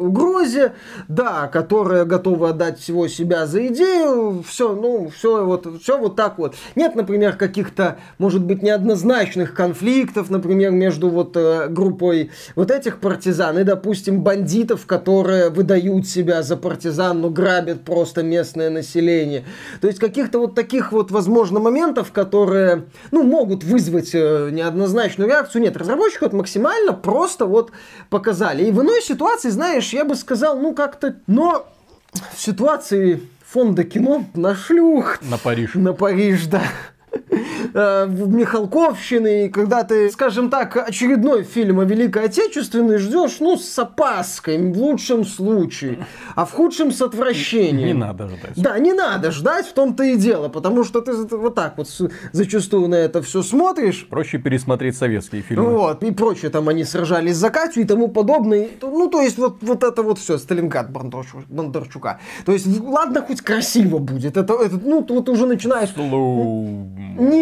угрозе, 0.00 0.72
да, 1.08 1.46
которые 1.46 2.04
готовы 2.04 2.48
отдать 2.48 2.80
всего 2.80 3.06
себя 3.06 3.46
за 3.46 3.66
идею. 3.68 4.42
Все, 4.46 4.74
ну, 4.74 5.10
все 5.14 5.44
вот, 5.44 5.66
все 5.80 5.98
вот 5.98 6.16
так 6.16 6.38
вот. 6.38 6.55
Нет, 6.74 6.94
например, 6.94 7.36
каких-то, 7.36 7.98
может 8.18 8.42
быть, 8.42 8.62
неоднозначных 8.62 9.54
конфликтов, 9.54 10.30
например, 10.30 10.70
между 10.70 11.08
вот 11.08 11.36
э, 11.36 11.68
группой 11.68 12.30
вот 12.54 12.70
этих 12.70 13.00
партизан 13.00 13.58
и, 13.58 13.64
допустим, 13.64 14.22
бандитов, 14.22 14.86
которые 14.86 15.50
выдают 15.50 16.06
себя 16.06 16.42
за 16.42 16.56
партизан, 16.56 17.20
но 17.20 17.30
грабят 17.30 17.82
просто 17.82 18.22
местное 18.22 18.70
население. 18.70 19.44
То 19.80 19.88
есть 19.88 19.98
каких-то 19.98 20.38
вот 20.38 20.54
таких 20.54 20.92
вот, 20.92 21.10
возможно, 21.10 21.60
моментов, 21.60 22.12
которые, 22.12 22.84
ну, 23.10 23.22
могут 23.22 23.64
вызвать 23.64 24.10
э, 24.14 24.50
неоднозначную 24.52 25.28
реакцию. 25.28 25.62
Нет, 25.62 25.76
разработчики 25.76 26.24
вот 26.24 26.32
максимально 26.32 26.92
просто 26.92 27.46
вот 27.46 27.72
показали. 28.10 28.64
И 28.64 28.70
в 28.70 28.82
иной 28.82 29.02
ситуации, 29.02 29.50
знаешь, 29.50 29.92
я 29.92 30.04
бы 30.04 30.14
сказал, 30.14 30.58
ну, 30.58 30.74
как-то, 30.74 31.16
но 31.26 31.66
в 32.34 32.40
ситуации 32.40 33.20
фонда 33.48 33.84
кино 33.84 34.26
на 34.34 34.54
шлюх. 34.54 35.18
На 35.22 35.38
Париж. 35.38 35.74
На 35.74 35.92
Париж, 35.92 36.46
да. 36.46 36.62
Э, 37.74 38.06
в 38.06 38.28
Михалковщины, 38.28 39.46
и 39.46 39.48
когда 39.48 39.84
ты, 39.84 40.10
скажем 40.10 40.50
так, 40.50 40.76
очередной 40.76 41.42
фильм 41.42 41.80
о 41.80 41.84
Великой 41.84 42.24
Отечественной 42.24 42.98
ждешь, 42.98 43.36
ну, 43.40 43.56
с 43.56 43.78
опаской, 43.78 44.58
в 44.72 44.78
лучшем 44.78 45.24
случае, 45.24 46.06
а 46.34 46.44
в 46.44 46.52
худшем 46.52 46.92
с 46.92 47.02
отвращением. 47.02 47.86
Не 47.86 47.94
надо 47.94 48.28
ждать. 48.28 48.52
Да, 48.56 48.78
не 48.78 48.92
надо 48.92 49.30
ждать, 49.30 49.66
в 49.66 49.72
том-то 49.72 50.04
и 50.04 50.16
дело, 50.16 50.48
потому 50.48 50.84
что 50.84 51.00
ты 51.00 51.12
вот 51.36 51.54
так 51.54 51.76
вот 51.76 51.88
зачастую 52.32 52.88
на 52.88 52.96
это 52.96 53.22
все 53.22 53.42
смотришь. 53.42 54.06
Проще 54.08 54.38
пересмотреть 54.38 54.96
советские 54.96 55.42
фильмы. 55.42 55.70
Вот, 55.70 56.02
и 56.02 56.10
прочее, 56.10 56.50
там 56.50 56.68
они 56.68 56.84
сражались 56.84 57.36
за 57.36 57.50
Катю 57.50 57.80
и 57.80 57.84
тому 57.84 58.08
подобное. 58.08 58.68
Ну, 58.82 59.08
то 59.08 59.20
есть, 59.20 59.38
вот, 59.38 59.58
вот 59.60 59.82
это 59.82 60.02
вот 60.02 60.18
все, 60.18 60.38
Сталинград 60.38 60.90
Бондарчука. 60.90 62.20
То 62.44 62.52
есть, 62.52 62.66
ладно, 62.80 63.22
хоть 63.22 63.40
красиво 63.40 63.98
будет. 63.98 64.36
Это, 64.36 64.54
это 64.54 64.78
ну, 64.82 65.04
вот 65.08 65.28
уже 65.28 65.46
начинаешь 65.46 65.94
ни, 65.96 66.02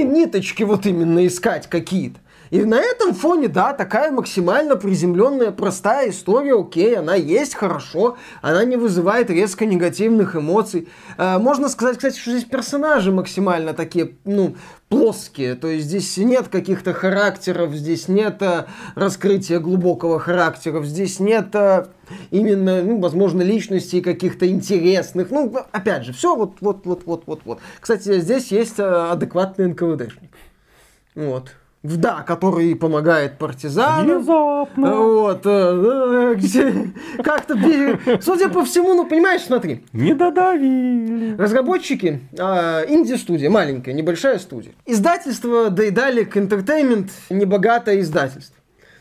ниточки 0.03 0.63
вот 0.63 0.87
именно 0.87 1.27
искать 1.27 1.69
какие-то. 1.69 2.21
И 2.55 2.65
на 2.65 2.81
этом 2.81 3.15
фоне, 3.15 3.49
да, 3.49 3.73
такая 3.73 4.13
максимально 4.13 4.77
приземленная, 4.77 5.51
простая 5.51 6.11
история, 6.11 6.55
окей, 6.55 6.97
она 6.97 7.17
есть, 7.17 7.57
хорошо, 7.57 8.17
она 8.43 8.65
не 8.65 8.77
вызывает 8.77 9.29
резко 9.29 9.67
негативных 9.67 10.37
эмоций. 10.37 10.87
Э, 11.19 11.39
можно 11.39 11.69
сказать, 11.69 11.97
кстати, 11.97 12.17
что 12.17 12.31
здесь 12.31 12.45
персонажи 12.45 13.11
максимально 13.11 13.75
такие, 13.75 14.13
ну, 14.25 14.55
плоские, 14.89 15.57
то 15.57 15.67
есть 15.67 15.87
здесь 15.87 16.17
нет 16.17 16.47
каких-то 16.47 16.93
характеров, 16.93 17.75
здесь 17.75 18.07
нет 18.07 18.41
э, 18.41 18.67
раскрытия 18.95 19.59
глубокого 19.59 20.21
характера, 20.21 20.81
здесь 20.85 21.19
нет 21.19 21.49
э, 21.57 21.87
именно, 22.31 22.85
ну, 22.85 23.01
возможно, 23.01 23.43
личностей 23.43 24.01
каких-то 24.01 24.49
интересных, 24.49 25.33
ну, 25.33 25.53
опять 25.73 26.05
же, 26.05 26.13
все 26.13 26.37
вот, 26.37 26.59
вот, 26.61 26.87
вот, 26.87 27.03
вот, 27.05 27.25
вот, 27.27 27.41
вот. 27.45 27.59
Кстати, 27.81 28.21
здесь 28.21 28.53
есть 28.53 28.79
адекватный 28.79 29.67
НКВДшник. 29.67 30.31
Вот 31.17 31.51
да, 31.85 32.23
который 32.23 32.75
помогает 32.75 33.39
партизанам. 33.39 34.17
Внезапно. 34.19 34.97
Вот, 34.97 35.43
э, 35.45 36.35
где, 36.37 36.93
как-то, 37.23 37.55
судя 38.23 38.49
по 38.49 38.65
всему, 38.65 38.95
ну, 38.95 39.07
понимаешь, 39.07 39.43
смотри. 39.43 39.85
Не 39.93 40.15
додавили. 40.15 41.37
Разработчики, 41.37 42.21
э, 42.33 42.85
инди-студия, 42.89 43.51
маленькая, 43.51 43.93
небольшая 43.93 44.39
студия. 44.39 44.73
Издательство 44.87 45.69
Daedalic 45.69 46.33
Entertainment, 46.33 47.11
небогатое 47.29 48.01
издательство 48.01 48.54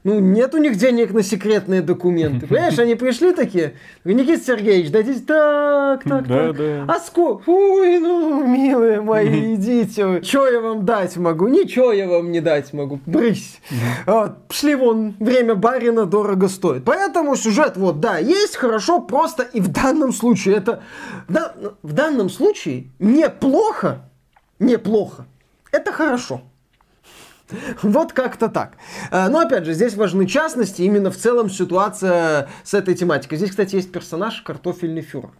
ну, 0.03 0.19
нет 0.19 0.53
у 0.53 0.57
них 0.57 0.75
денег 0.75 1.13
на 1.13 1.23
секретные 1.23 1.81
документы. 1.81 2.45
Понимаешь, 2.47 2.77
они 2.77 2.95
пришли 2.95 3.33
такие, 3.33 3.75
Никита 4.03 4.43
Сергеевич, 4.43 4.91
дайте 4.91 5.13
так, 5.19 6.03
так, 6.03 6.27
да, 6.27 6.47
так. 6.47 6.57
Да. 6.57 6.85
А 6.87 6.99
сколько? 6.99 7.49
Ой, 7.49 7.99
ну, 7.99 8.45
милые 8.45 9.01
мои, 9.01 9.55
идите. 9.55 10.21
Что 10.21 10.47
я 10.47 10.59
вам 10.59 10.85
дать 10.85 11.15
могу? 11.17 11.47
Ничего 11.47 11.93
я 11.93 12.07
вам 12.07 12.31
не 12.31 12.41
дать 12.41 12.73
могу. 12.73 12.99
Брысь. 13.05 13.59
Вот, 14.05 14.37
шли 14.49 14.75
вон, 14.75 15.15
время 15.19 15.55
барина 15.55 16.05
дорого 16.05 16.47
стоит. 16.49 16.83
Поэтому 16.83 17.35
сюжет, 17.35 17.77
вот, 17.77 17.99
да, 17.99 18.17
есть, 18.17 18.55
хорошо, 18.57 18.99
просто 18.99 19.43
и 19.43 19.61
в 19.61 19.69
данном 19.69 20.11
случае 20.11 20.57
это... 20.57 20.83
Да, 21.29 21.53
в 21.81 21.93
данном 21.93 22.29
случае 22.29 22.87
неплохо, 22.99 24.09
неплохо. 24.59 25.25
Это 25.71 25.91
хорошо. 25.91 26.41
Вот 27.83 28.13
как-то 28.13 28.49
так. 28.49 28.73
Э, 29.11 29.27
но 29.29 29.39
опять 29.39 29.65
же, 29.65 29.73
здесь 29.73 29.95
важны 29.95 30.25
частности, 30.25 30.81
именно 30.81 31.11
в 31.11 31.17
целом 31.17 31.49
ситуация 31.49 32.49
с 32.63 32.73
этой 32.73 32.95
тематикой. 32.95 33.37
Здесь, 33.37 33.51
кстати, 33.51 33.75
есть 33.75 33.91
персонаж 33.91 34.41
картофельный 34.41 35.01
фюрер 35.01 35.31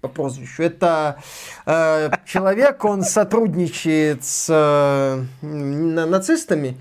по 0.00 0.08
прозвищу. 0.08 0.62
Это 0.62 1.20
э, 1.66 2.10
человек, 2.24 2.84
он 2.84 3.02
сотрудничает 3.02 4.24
с 4.24 4.46
э, 4.48 5.24
нацистами 5.42 6.76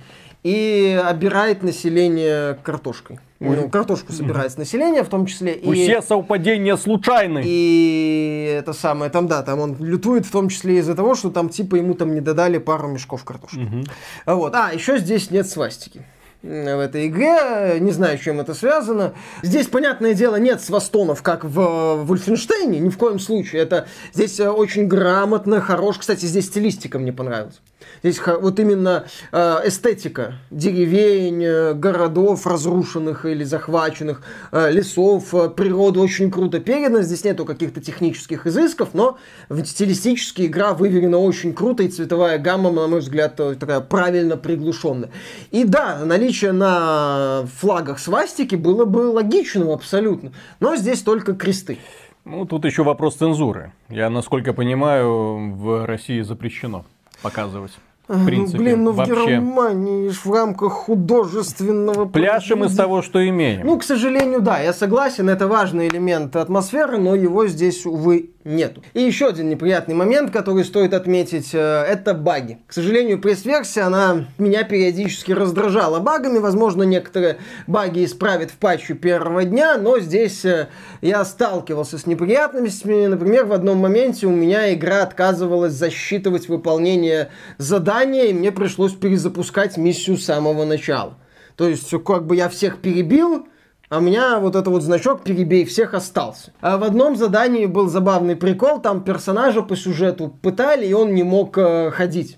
и 0.47 1.01
обирает 1.05 1.61
население 1.61 2.57
картошкой. 2.63 3.19
Ну, 3.39 3.69
картошку 3.69 4.13
собирает 4.13 4.53
с 4.53 4.57
населения, 4.57 5.03
в 5.03 5.09
том 5.09 5.25
числе. 5.25 5.53
И, 5.53 5.73
Все 5.73 6.01
совпадения 6.01 6.77
случайны. 6.77 7.43
И 7.43 8.55
это 8.57 8.71
самое, 8.71 9.11
там, 9.11 9.27
да, 9.27 9.43
там 9.43 9.59
он 9.59 9.75
лютует 9.77 10.25
в 10.25 10.31
том 10.31 10.47
числе 10.47 10.79
из-за 10.79 10.95
того, 10.95 11.15
что 11.15 11.31
там 11.31 11.49
типа 11.49 11.75
ему 11.75 11.95
там 11.95 12.15
не 12.15 12.21
додали 12.21 12.59
пару 12.59 12.87
мешков 12.87 13.25
картошки. 13.25 13.59
Угу. 13.59 14.35
Вот. 14.37 14.55
А, 14.55 14.71
еще 14.71 14.97
здесь 14.99 15.31
нет 15.31 15.47
свастики 15.47 16.05
в 16.43 16.79
этой 16.79 17.07
игре. 17.07 17.79
Не 17.79 17.91
знаю, 17.91 18.17
чем 18.17 18.39
это 18.39 18.53
связано. 18.53 19.13
Здесь, 19.41 19.67
понятное 19.67 20.13
дело, 20.13 20.35
нет 20.37 20.61
свастонов, 20.61 21.21
как 21.21 21.43
в 21.43 22.03
Вольфенштейне, 22.03 22.79
ни 22.79 22.89
в 22.89 22.97
коем 22.97 23.19
случае. 23.19 23.61
Это 23.61 23.87
здесь 24.13 24.39
э, 24.39 24.49
очень 24.49 24.87
грамотно, 24.87 25.61
хорош. 25.61 25.97
Кстати, 25.99 26.25
здесь 26.25 26.45
стилистика 26.47 26.99
мне 26.99 27.11
понравилась. 27.11 27.59
Здесь 28.03 28.19
вот 28.25 28.59
именно 28.59 29.05
э, 29.31 29.61
эстетика 29.65 30.35
деревень, 30.51 31.43
э, 31.43 31.73
городов 31.73 32.45
разрушенных 32.45 33.25
или 33.25 33.43
захваченных, 33.43 34.21
э, 34.51 34.71
лесов, 34.71 35.29
природы 35.55 35.99
очень 35.99 36.29
круто 36.31 36.59
передана. 36.59 37.01
Здесь 37.01 37.23
нету 37.23 37.45
каких-то 37.45 37.81
технических 37.81 38.45
изысков, 38.45 38.89
но 38.93 39.17
стилистически 39.65 40.43
игра 40.43 40.73
выверена 40.73 41.17
очень 41.17 41.53
круто, 41.53 41.83
и 41.83 41.87
цветовая 41.87 42.37
гамма, 42.37 42.71
на 42.71 42.87
мой 42.87 42.99
взгляд, 42.99 43.35
такая 43.35 43.79
правильно 43.79 44.37
приглушенная. 44.37 45.09
И 45.51 45.63
да, 45.63 46.03
наличие 46.05 46.26
на 46.51 47.45
флагах 47.59 47.99
свастики 47.99 48.55
было 48.55 48.85
бы 48.85 49.09
логичным 49.09 49.69
абсолютно, 49.69 50.31
но 50.59 50.75
здесь 50.75 51.01
только 51.01 51.33
кресты. 51.33 51.77
Ну, 52.25 52.45
тут 52.45 52.65
еще 52.65 52.83
вопрос 52.83 53.15
цензуры. 53.15 53.71
Я, 53.89 54.09
насколько 54.09 54.53
понимаю, 54.53 55.53
в 55.55 55.85
России 55.85 56.21
запрещено 56.21 56.85
показывать. 57.21 57.71
В 58.07 58.25
принципе, 58.25 58.57
Блин, 58.59 58.85
ну 58.85 58.91
вообще. 58.93 59.13
в 59.15 59.27
Германии 59.27 60.09
в 60.09 60.31
рамках 60.31 60.71
художественного... 60.71 62.05
Пляшем 62.05 62.63
из 62.63 62.73
того, 62.73 63.01
что 63.01 63.27
имеем. 63.27 63.65
Ну, 63.65 63.77
к 63.77 63.83
сожалению, 63.83 64.41
да, 64.41 64.59
я 64.59 64.71
согласен, 64.71 65.29
это 65.29 65.47
важный 65.47 65.89
элемент 65.89 66.35
атмосферы, 66.37 66.97
но 66.99 67.15
его 67.15 67.47
здесь, 67.47 67.85
увы, 67.85 68.29
нету. 68.47 68.81
И 68.93 69.01
еще 69.01 69.27
один 69.27 69.49
неприятный 69.49 69.93
момент, 69.93 70.31
который 70.31 70.63
стоит 70.63 70.93
отметить, 70.93 71.53
э, 71.53 71.57
это 71.57 72.13
баги. 72.13 72.59
К 72.67 72.73
сожалению, 72.73 73.19
пресс-версия, 73.19 73.81
она 73.81 74.25
меня 74.37 74.63
периодически 74.63 75.31
раздражала 75.31 75.99
багами. 75.99 76.39
Возможно, 76.39 76.83
некоторые 76.83 77.37
баги 77.67 78.05
исправят 78.05 78.51
в 78.51 78.57
патче 78.57 78.93
первого 78.93 79.43
дня, 79.43 79.77
но 79.77 79.99
здесь 79.99 80.45
э, 80.45 80.69
я 81.01 81.23
сталкивался 81.25 81.97
с 81.97 82.05
неприятностями. 82.07 83.05
Например, 83.05 83.45
в 83.45 83.53
одном 83.53 83.77
моменте 83.77 84.27
у 84.27 84.31
меня 84.31 84.73
игра 84.73 85.03
отказывалась 85.03 85.73
засчитывать 85.73 86.49
выполнение 86.49 87.29
задания, 87.57 88.25
и 88.25 88.33
мне 88.33 88.51
пришлось 88.51 88.93
перезапускать 88.93 89.77
миссию 89.77 90.17
с 90.17 90.25
самого 90.25 90.65
начала. 90.65 91.17
То 91.55 91.67
есть, 91.67 91.91
как 92.03 92.25
бы 92.25 92.35
я 92.35 92.49
всех 92.49 92.79
перебил, 92.79 93.47
а 93.89 93.99
у 93.99 94.01
меня 94.01 94.39
вот 94.39 94.55
этот 94.55 94.67
вот 94.67 94.83
значок 94.83 95.23
«Перебей 95.23 95.63
всех» 95.65 95.93
остался. 95.93 96.51
А 96.59 96.77
в 96.77 96.83
одном 96.83 97.15
задании 97.15 97.65
был 97.65 97.87
забавный 97.87 98.35
прикол, 98.35 98.79
там 98.79 99.03
персонажа 99.03 99.61
по 99.61 99.75
сюжету 99.75 100.35
пытали, 100.41 100.85
и 100.85 100.93
он 100.93 101.13
не 101.13 101.23
мог 101.23 101.57
э, 101.57 101.91
ходить. 101.91 102.37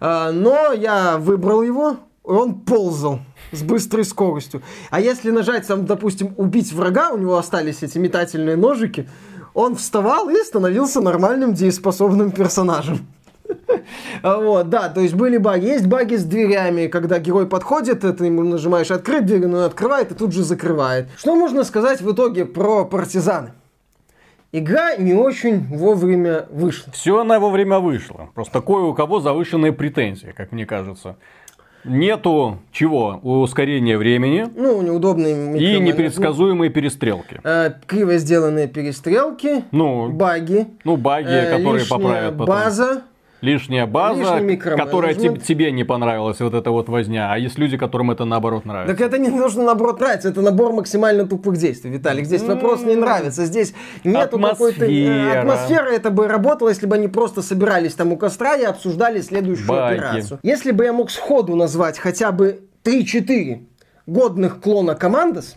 А, 0.00 0.32
но 0.32 0.72
я 0.72 1.18
выбрал 1.18 1.62
его, 1.62 1.98
и 2.26 2.30
он 2.30 2.60
ползал 2.60 3.20
с 3.52 3.62
быстрой 3.62 4.04
скоростью. 4.04 4.62
А 4.90 5.00
если 5.00 5.30
нажать, 5.30 5.68
там, 5.68 5.86
допустим, 5.86 6.34
убить 6.36 6.72
врага, 6.72 7.10
у 7.12 7.18
него 7.18 7.36
остались 7.36 7.82
эти 7.82 7.98
метательные 7.98 8.56
ножики, 8.56 9.08
он 9.54 9.76
вставал 9.76 10.28
и 10.30 10.36
становился 10.42 11.00
нормальным 11.00 11.54
дееспособным 11.54 12.32
персонажем. 12.32 13.06
Вот, 14.22 14.68
да, 14.68 14.88
то 14.88 15.00
есть 15.00 15.14
были 15.14 15.36
баги. 15.36 15.66
Есть 15.66 15.86
баги 15.86 16.16
с 16.16 16.24
дверями, 16.24 16.86
когда 16.86 17.18
герой 17.18 17.46
подходит, 17.46 18.00
ты 18.00 18.24
ему 18.24 18.42
нажимаешь 18.44 18.90
открыть 18.90 19.26
дверь, 19.26 19.46
он 19.46 19.56
открывает 19.56 20.12
и 20.12 20.14
тут 20.14 20.32
же 20.32 20.42
закрывает. 20.42 21.08
Что 21.16 21.34
можно 21.34 21.64
сказать 21.64 22.00
в 22.00 22.12
итоге 22.12 22.44
про 22.44 22.84
партизаны? 22.84 23.52
Игра 24.54 24.96
не 24.96 25.14
очень 25.14 25.66
вовремя 25.68 26.44
вышла. 26.50 26.92
Все 26.92 27.20
она 27.20 27.40
вовремя 27.40 27.78
вышла. 27.78 28.28
Просто 28.34 28.60
кое 28.60 28.82
у 28.82 28.92
кого 28.92 29.18
завышенные 29.18 29.72
претензии, 29.72 30.34
как 30.36 30.52
мне 30.52 30.66
кажется. 30.66 31.16
Нету 31.84 32.58
чего? 32.70 33.18
Ускорения 33.22 33.96
времени. 33.96 34.46
Ну, 34.54 34.82
неудобные 34.82 35.58
И 35.58 35.80
непредсказуемые 35.80 36.70
перестрелки. 36.70 37.40
Э, 37.42 37.72
криво 37.86 38.18
сделанные 38.18 38.68
перестрелки. 38.68 39.64
Ну, 39.72 40.10
баги. 40.10 40.66
Ну, 40.84 40.96
баги, 40.96 41.32
э, 41.32 41.56
которые 41.56 41.86
поправят 41.86 42.36
потом. 42.36 42.46
База 42.46 43.02
лишняя 43.42 43.86
база, 43.86 44.40
которая 44.76 45.14
тебе, 45.14 45.38
тебе 45.38 45.72
не 45.72 45.84
понравилась, 45.84 46.40
вот 46.40 46.54
эта 46.54 46.70
вот 46.70 46.88
возня, 46.88 47.30
а 47.30 47.36
есть 47.36 47.58
люди, 47.58 47.76
которым 47.76 48.10
это 48.12 48.24
наоборот 48.24 48.64
нравится. 48.64 48.96
Так 48.96 49.06
это 49.06 49.18
не 49.18 49.28
нужно 49.28 49.64
наоборот 49.64 50.00
нравится, 50.00 50.28
это 50.28 50.40
набор 50.40 50.72
максимально 50.72 51.26
тупых 51.26 51.58
действий, 51.58 51.90
Виталик. 51.90 52.24
Здесь 52.24 52.42
вопрос 52.42 52.82
не 52.84 52.96
нравится, 52.96 53.44
здесь 53.44 53.74
нету 54.04 54.38
какой-то... 54.38 54.86
Э, 54.86 55.40
атмосфера 55.40 55.90
это 55.90 56.10
бы 56.10 56.28
работала, 56.28 56.68
если 56.68 56.86
бы 56.86 56.94
они 56.94 57.08
просто 57.08 57.42
собирались 57.42 57.94
там 57.94 58.12
у 58.12 58.16
костра 58.16 58.56
и 58.56 58.64
обсуждали 58.64 59.20
следующую 59.20 59.68
Байки. 59.68 59.98
операцию. 59.98 60.38
Если 60.42 60.70
бы 60.70 60.84
я 60.84 60.92
мог 60.92 61.10
сходу 61.10 61.56
назвать 61.56 61.98
хотя 61.98 62.30
бы 62.30 62.60
3-4 62.84 63.66
годных 64.06 64.60
клона 64.60 64.94
Командос, 64.94 65.56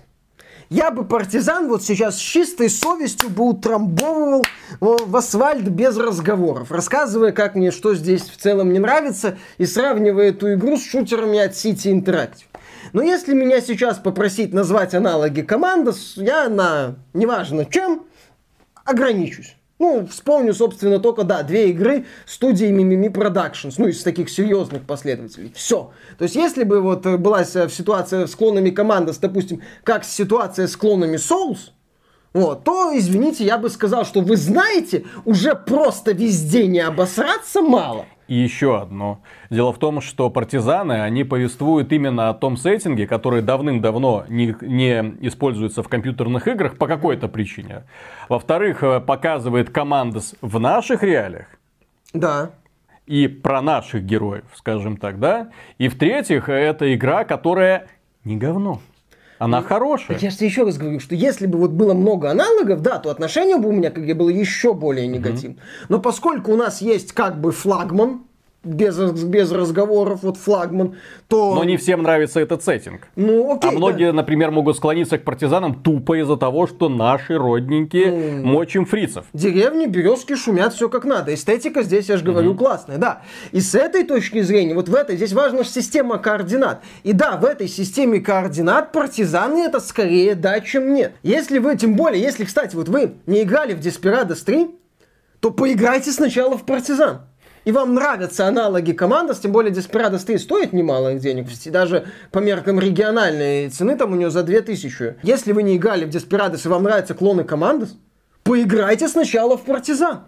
Я 0.69 0.89
бы 0.89 1.05
партизан 1.05 1.67
вот 1.67 1.83
сейчас 1.83 2.17
с 2.17 2.19
чистой 2.19 2.69
совестью 2.69 3.29
бы 3.29 3.47
утрамбовывал 3.49 4.43
в 4.79 5.15
асфальт 5.15 5.67
без 5.67 5.95
разговоров, 5.97 6.71
рассказывая, 6.71 7.31
как 7.31 7.55
мне 7.55 7.71
что 7.71 7.93
здесь 7.93 8.23
в 8.23 8.37
целом 8.37 8.73
не 8.73 8.79
нравится, 8.79 9.37
и 9.57 9.65
сравнивая 9.65 10.29
эту 10.29 10.53
игру 10.53 10.77
с 10.77 10.83
шутерами 10.83 11.39
от 11.39 11.51
City 11.51 11.93
Interactive. 11.93 12.45
Но 12.93 13.03
если 13.03 13.33
меня 13.33 13.61
сейчас 13.61 13.97
попросить 13.97 14.53
назвать 14.53 14.93
аналоги 14.93 15.41
команды, 15.41 15.91
я 16.15 16.49
на 16.49 16.95
неважно 17.13 17.65
чем 17.65 18.05
ограничусь. 18.85 19.55
Ну, 19.77 20.07
вспомню, 20.07 20.53
собственно, 20.53 20.99
только, 20.99 21.23
да, 21.23 21.43
две 21.43 21.69
игры 21.69 22.05
студии 22.25 22.67
Mimimi 22.67 23.11
Productions, 23.11 23.75
ну, 23.77 23.87
из 23.87 24.01
таких 24.03 24.29
серьезных 24.29 24.85
последователей. 24.85 25.51
Все. 25.53 25.91
То 26.17 26.23
есть, 26.23 26.35
если 26.35 26.63
бы 26.63 26.79
вот 26.79 27.05
э, 27.05 27.17
была 27.17 27.43
ситуация 27.43 28.25
с 28.25 28.35
клонами 28.35 28.69
команды, 28.69 29.11
допустим, 29.19 29.61
как 29.83 30.05
ситуация 30.05 30.67
с 30.67 30.77
клонами 30.77 31.17
Souls, 31.17 31.71
вот, 32.31 32.63
то, 32.63 32.91
извините, 32.97 33.45
я 33.45 33.57
бы 33.57 33.69
сказал, 33.69 34.05
что 34.05 34.21
вы 34.21 34.37
знаете, 34.37 35.05
уже 35.25 35.55
просто 35.55 36.13
везде 36.13 36.67
не 36.67 36.79
обосраться 36.79 37.61
мало. 37.61 38.05
И 38.27 38.35
еще 38.35 38.79
одно. 38.79 39.21
Дело 39.51 39.71
в 39.71 39.77
том, 39.77 40.01
что 40.01 40.31
партизаны, 40.31 41.03
они 41.03 41.23
повествуют 41.23 41.91
именно 41.91 42.29
о 42.29 42.33
том 42.33 42.57
сеттинге, 42.57 43.05
который 43.05 43.43
давным-давно 43.43 44.25
не, 44.27 44.55
не 44.61 45.15
используется 45.27 45.83
в 45.83 45.89
компьютерных 45.89 46.47
играх 46.47 46.77
по 46.77 46.87
какой-то 46.87 47.27
причине. 47.27 47.83
Во-вторых, 48.27 48.81
э, 48.81 48.99
показывает 48.99 49.69
командос 49.69 50.33
в 50.41 50.59
наших 50.59 51.03
реалиях. 51.03 51.47
Да. 52.13 52.51
И 53.05 53.27
про 53.27 53.61
наших 53.61 54.03
героев, 54.03 54.45
скажем 54.55 54.97
так, 54.97 55.19
да. 55.19 55.51
И 55.77 55.87
в-третьих, 55.87 56.49
это 56.49 56.95
игра, 56.95 57.25
которая 57.25 57.87
не 58.23 58.37
говно. 58.37 58.81
Она 59.37 59.59
и, 59.59 59.63
хорошая. 59.63 60.17
Я 60.17 60.29
же 60.29 60.45
еще 60.45 60.63
раз 60.63 60.77
говорю, 60.77 60.99
что 60.99 61.15
если 61.15 61.45
бы 61.45 61.57
вот 61.57 61.71
было 61.71 61.93
много 61.93 62.31
аналогов, 62.31 62.81
да, 62.81 62.99
то 62.99 63.09
отношение 63.09 63.57
бы 63.57 63.69
у 63.69 63.71
меня, 63.71 63.91
как 63.91 64.05
я 64.05 64.15
было, 64.15 64.29
еще 64.29 64.73
более 64.73 65.07
негативным. 65.07 65.57
Mm-hmm. 65.57 65.85
Но 65.89 65.99
поскольку 65.99 66.51
у 66.51 66.55
нас 66.55 66.81
есть 66.81 67.11
как 67.11 67.39
бы 67.39 67.51
флагман, 67.51 68.23
без, 68.65 68.97
без 69.23 69.51
разговоров, 69.51 70.19
вот 70.23 70.37
флагман, 70.37 70.95
то... 71.27 71.55
Но 71.55 71.63
не 71.63 71.77
всем 71.77 72.03
нравится 72.03 72.39
этот 72.39 72.63
сеттинг. 72.63 73.07
Ну, 73.15 73.55
окей, 73.55 73.69
а 73.69 73.73
многие, 73.73 74.07
да. 74.07 74.13
например, 74.13 74.51
могут 74.51 74.75
склониться 74.75 75.17
к 75.17 75.23
партизанам 75.23 75.75
тупо 75.75 76.19
из-за 76.19 76.37
того, 76.37 76.67
что 76.67 76.89
наши 76.89 77.37
родненькие 77.37 78.05
mm. 78.05 78.43
мочим 78.43 78.85
фрицев. 78.85 79.25
Деревни, 79.33 79.85
березки 79.85 80.35
шумят, 80.35 80.73
все 80.73 80.89
как 80.89 81.05
надо. 81.05 81.33
Эстетика 81.33 81.83
здесь, 81.83 82.09
я 82.09 82.17
же 82.17 82.25
говорю, 82.25 82.53
mm-hmm. 82.53 82.57
классная, 82.57 82.97
да. 82.97 83.21
И 83.51 83.59
с 83.59 83.75
этой 83.75 84.03
точки 84.03 84.41
зрения, 84.41 84.73
вот 84.73 84.89
в 84.89 84.95
этой, 84.95 85.15
здесь 85.15 85.33
важна 85.33 85.63
система 85.63 86.17
координат. 86.17 86.81
И 87.03 87.13
да, 87.13 87.37
в 87.37 87.45
этой 87.45 87.67
системе 87.67 88.19
координат 88.19 88.91
партизаны 88.91 89.59
это 89.59 89.79
скорее 89.79 90.35
да, 90.35 90.59
чем 90.59 90.93
нет. 90.93 91.13
Если 91.23 91.59
вы, 91.59 91.77
тем 91.77 91.95
более, 91.95 92.21
если, 92.21 92.45
кстати, 92.45 92.75
вот 92.75 92.89
вы 92.89 93.15
не 93.25 93.43
играли 93.43 93.73
в 93.73 93.79
Desperados 93.79 94.43
3, 94.43 94.67
то 95.39 95.51
поиграйте 95.51 96.11
сначала 96.11 96.57
в 96.57 96.65
партизан 96.65 97.21
и 97.65 97.71
вам 97.71 97.95
нравятся 97.95 98.47
аналоги 98.47 98.91
Командос, 98.93 99.39
тем 99.39 99.51
более 99.51 99.73
Desperados 99.73 100.23
3 100.23 100.37
стоит 100.37 100.71
немало 100.71 101.15
денег, 101.15 101.47
даже 101.65 102.05
по 102.31 102.39
меркам 102.39 102.79
региональной 102.79 103.69
цены 103.69 103.97
там 103.97 104.13
у 104.13 104.15
нее 104.15 104.29
за 104.29 104.43
2000. 104.43 105.17
Если 105.23 105.51
вы 105.51 105.63
не 105.63 105.75
играли 105.75 106.05
в 106.05 106.09
Desperados 106.09 106.61
и 106.63 106.67
вам 106.67 106.83
нравятся 106.83 107.15
клоны 107.15 107.43
Командос, 107.43 107.97
поиграйте 108.43 109.07
сначала 109.07 109.57
в 109.57 109.63
Партизан. 109.63 110.25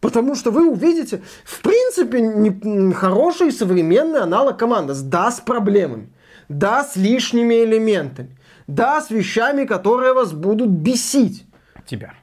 Потому 0.00 0.34
что 0.34 0.50
вы 0.50 0.68
увидите, 0.68 1.22
в 1.44 1.62
принципе, 1.62 2.20
не, 2.20 2.92
хороший 2.92 3.52
современный 3.52 4.20
аналог 4.20 4.58
Командос. 4.58 5.00
Да, 5.00 5.30
с 5.30 5.40
проблемами. 5.40 6.10
Да, 6.48 6.84
с 6.84 6.96
лишними 6.96 7.64
элементами. 7.64 8.36
Да, 8.66 9.00
с 9.00 9.10
вещами, 9.10 9.64
которые 9.64 10.12
вас 10.12 10.32
будут 10.32 10.68
бесить. 10.68 11.46
Тебя. 11.86 12.14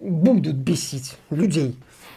Будут 0.00 0.56
бесить 0.56 1.16
людей. 1.30 1.76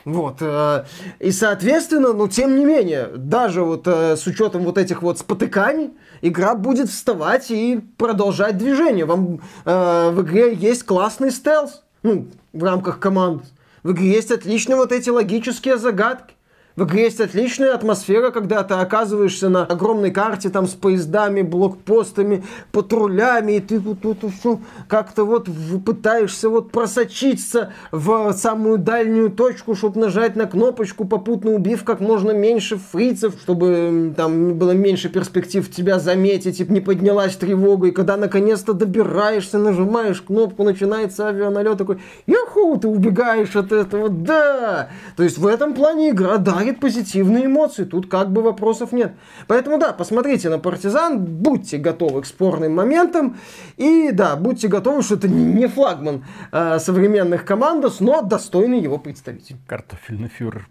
Вот. 0.10 0.38
Э, 0.41 0.86
и, 1.19 1.32
соответственно, 1.32 2.13
но 2.13 2.28
тем 2.28 2.58
не 2.58 2.65
менее, 2.65 3.10
даже 3.15 3.63
вот 3.63 3.88
э, 3.88 4.15
с 4.15 4.26
учетом 4.26 4.63
вот 4.63 4.78
этих 4.78 5.02
вот 5.02 5.19
спотыканий, 5.19 5.91
игра 6.22 6.56
будет 6.56 6.89
вставать 6.89 7.52
и 7.52 7.80
продолжать 7.98 8.58
движение. 8.58 9.06
Вам 9.06 9.41
э, 9.65 10.10
в 10.12 10.22
игре 10.24 10.54
есть 10.54 10.84
классный 10.84 11.32
стелс, 11.32 11.84
ну, 12.02 12.28
в 12.54 12.63
рамках 12.63 13.00
команд. 13.00 13.43
В 13.84 13.91
игре 13.91 14.10
есть 14.10 14.32
отличные 14.32 14.78
вот 14.78 14.91
эти 14.91 15.10
логические 15.10 15.78
загадки. 15.78 16.34
В 16.80 16.86
игре 16.86 17.04
есть 17.04 17.20
отличная 17.20 17.74
атмосфера, 17.74 18.32
когда 18.32 18.63
ты 18.63 18.76
оказываешься 18.76 19.50
на 19.50 19.65
огромной 19.65 20.12
карте 20.12 20.50
там 20.50 20.65
с 20.65 20.76
поездами, 20.76 21.42
блокпостами, 21.42 22.46
патрулями, 22.72 23.58
и 23.58 23.60
ты 23.60 23.82
вот 23.82 24.00
тут 24.00 24.20
все 24.39 24.62
как-то 24.88 25.26
вот 25.26 25.50
пытаешься 25.86 26.48
вот 26.50 26.72
просочиться 26.72 27.74
в 27.92 28.32
самую 28.32 28.78
дальнюю 28.78 29.30
точку, 29.30 29.76
чтобы 29.76 30.00
нажать 30.00 30.38
на 30.38 30.46
кнопочку, 30.46 31.04
попутно 31.04 31.52
убив 31.52 31.84
как 31.84 32.00
можно 32.00 32.32
меньше 32.32 32.78
фрицев, 32.78 33.34
чтобы 33.42 34.13
там 34.15 34.54
было 34.54 34.72
меньше 34.72 35.10
перспектив 35.10 35.70
тебя 35.70 36.00
заметить 36.00 36.62
и 36.62 36.65
не 36.65 36.80
поднялась 36.80 37.36
тревога. 37.36 37.89
И 37.89 37.92
когда 37.92 38.15
наконец-то 38.15 38.72
добираешься, 38.72 39.58
нажимаешь 39.58 40.22
кнопку, 40.22 40.63
начинается 40.63 41.28
авианалет 41.28 41.78
такой, 41.78 42.00
яху, 42.26 42.78
ты 42.78 42.88
убегаешь 42.88 43.58
от 43.58 43.74
этого, 43.74 44.08
да! 44.08 44.88
То 45.18 45.24
есть 45.24 45.38
в 45.38 45.46
этом 45.46 45.74
плане 45.74 46.12
игра 46.12 46.38
дарит 46.38 46.68
дарит 46.69 46.79
позитивные 46.79 47.45
эмоции. 47.45 47.84
Тут 47.84 48.10
как 48.10 48.32
бы 48.32 48.41
вопросов 48.41 48.91
нет. 48.91 49.13
Поэтому 49.47 49.77
да, 49.77 49.93
посмотрите 49.93 50.49
на 50.49 50.60
партизан, 50.60 51.25
будьте 51.25 51.77
готовы 51.77 52.21
к 52.21 52.25
спорным 52.25 52.75
моментам. 52.75 53.38
И 53.77 54.12
да, 54.12 54.36
будьте 54.36 54.67
готовы, 54.67 55.01
что 55.01 55.15
это 55.15 55.27
не 55.27 55.67
флагман 55.67 56.23
э, 56.51 56.79
современных 56.79 57.45
командос, 57.45 57.99
но 57.99 58.21
достойный 58.21 58.82
его 58.82 58.97
представитель. 58.97 59.55
Картофельный 59.67 60.29
фюрер. 60.29 60.67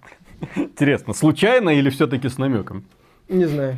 Интересно, 0.56 1.14
случайно 1.14 1.70
или 1.70 1.90
все-таки 1.90 2.28
с 2.28 2.38
намеком? 2.38 2.84
Не 3.28 3.46
знаю. 3.46 3.76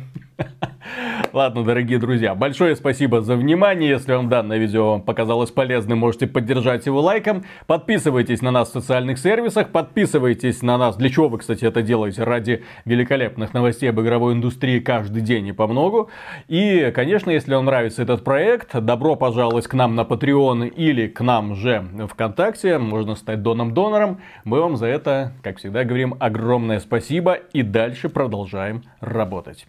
Ладно, 1.33 1.63
дорогие 1.63 1.97
друзья, 1.97 2.35
большое 2.35 2.75
спасибо 2.75 3.21
за 3.21 3.37
внимание. 3.37 3.89
Если 3.89 4.13
вам 4.13 4.27
данное 4.27 4.57
видео 4.57 4.99
показалось 4.99 5.49
полезным, 5.49 5.99
можете 5.99 6.27
поддержать 6.27 6.85
его 6.85 6.99
лайком. 6.99 7.45
Подписывайтесь 7.67 8.41
на 8.41 8.51
нас 8.51 8.69
в 8.69 8.73
социальных 8.73 9.17
сервисах, 9.17 9.69
подписывайтесь 9.69 10.61
на 10.61 10.77
нас. 10.77 10.97
Для 10.97 11.09
чего 11.09 11.29
вы, 11.29 11.37
кстати, 11.37 11.63
это 11.63 11.81
делаете? 11.81 12.23
Ради 12.23 12.63
великолепных 12.83 13.53
новостей 13.53 13.89
об 13.89 14.01
игровой 14.01 14.33
индустрии 14.33 14.79
каждый 14.79 15.21
день 15.21 15.47
и 15.47 15.51
по 15.53 15.67
многу. 15.67 16.09
И, 16.49 16.91
конечно, 16.93 17.31
если 17.31 17.55
вам 17.55 17.65
нравится 17.65 18.01
этот 18.01 18.23
проект, 18.25 18.75
добро 18.77 19.15
пожаловать 19.15 19.67
к 19.67 19.73
нам 19.73 19.95
на 19.95 20.01
Patreon 20.01 20.67
или 20.67 21.07
к 21.07 21.21
нам 21.21 21.55
же 21.55 21.85
ВКонтакте. 22.09 22.77
Можно 22.77 23.15
стать 23.15 23.41
доном-донором. 23.41 24.19
Мы 24.43 24.59
вам 24.59 24.75
за 24.75 24.87
это, 24.87 25.33
как 25.43 25.59
всегда, 25.59 25.85
говорим 25.85 26.15
огромное 26.19 26.79
спасибо 26.79 27.35
и 27.53 27.61
дальше 27.61 28.09
продолжаем 28.09 28.83
работать. 28.99 29.65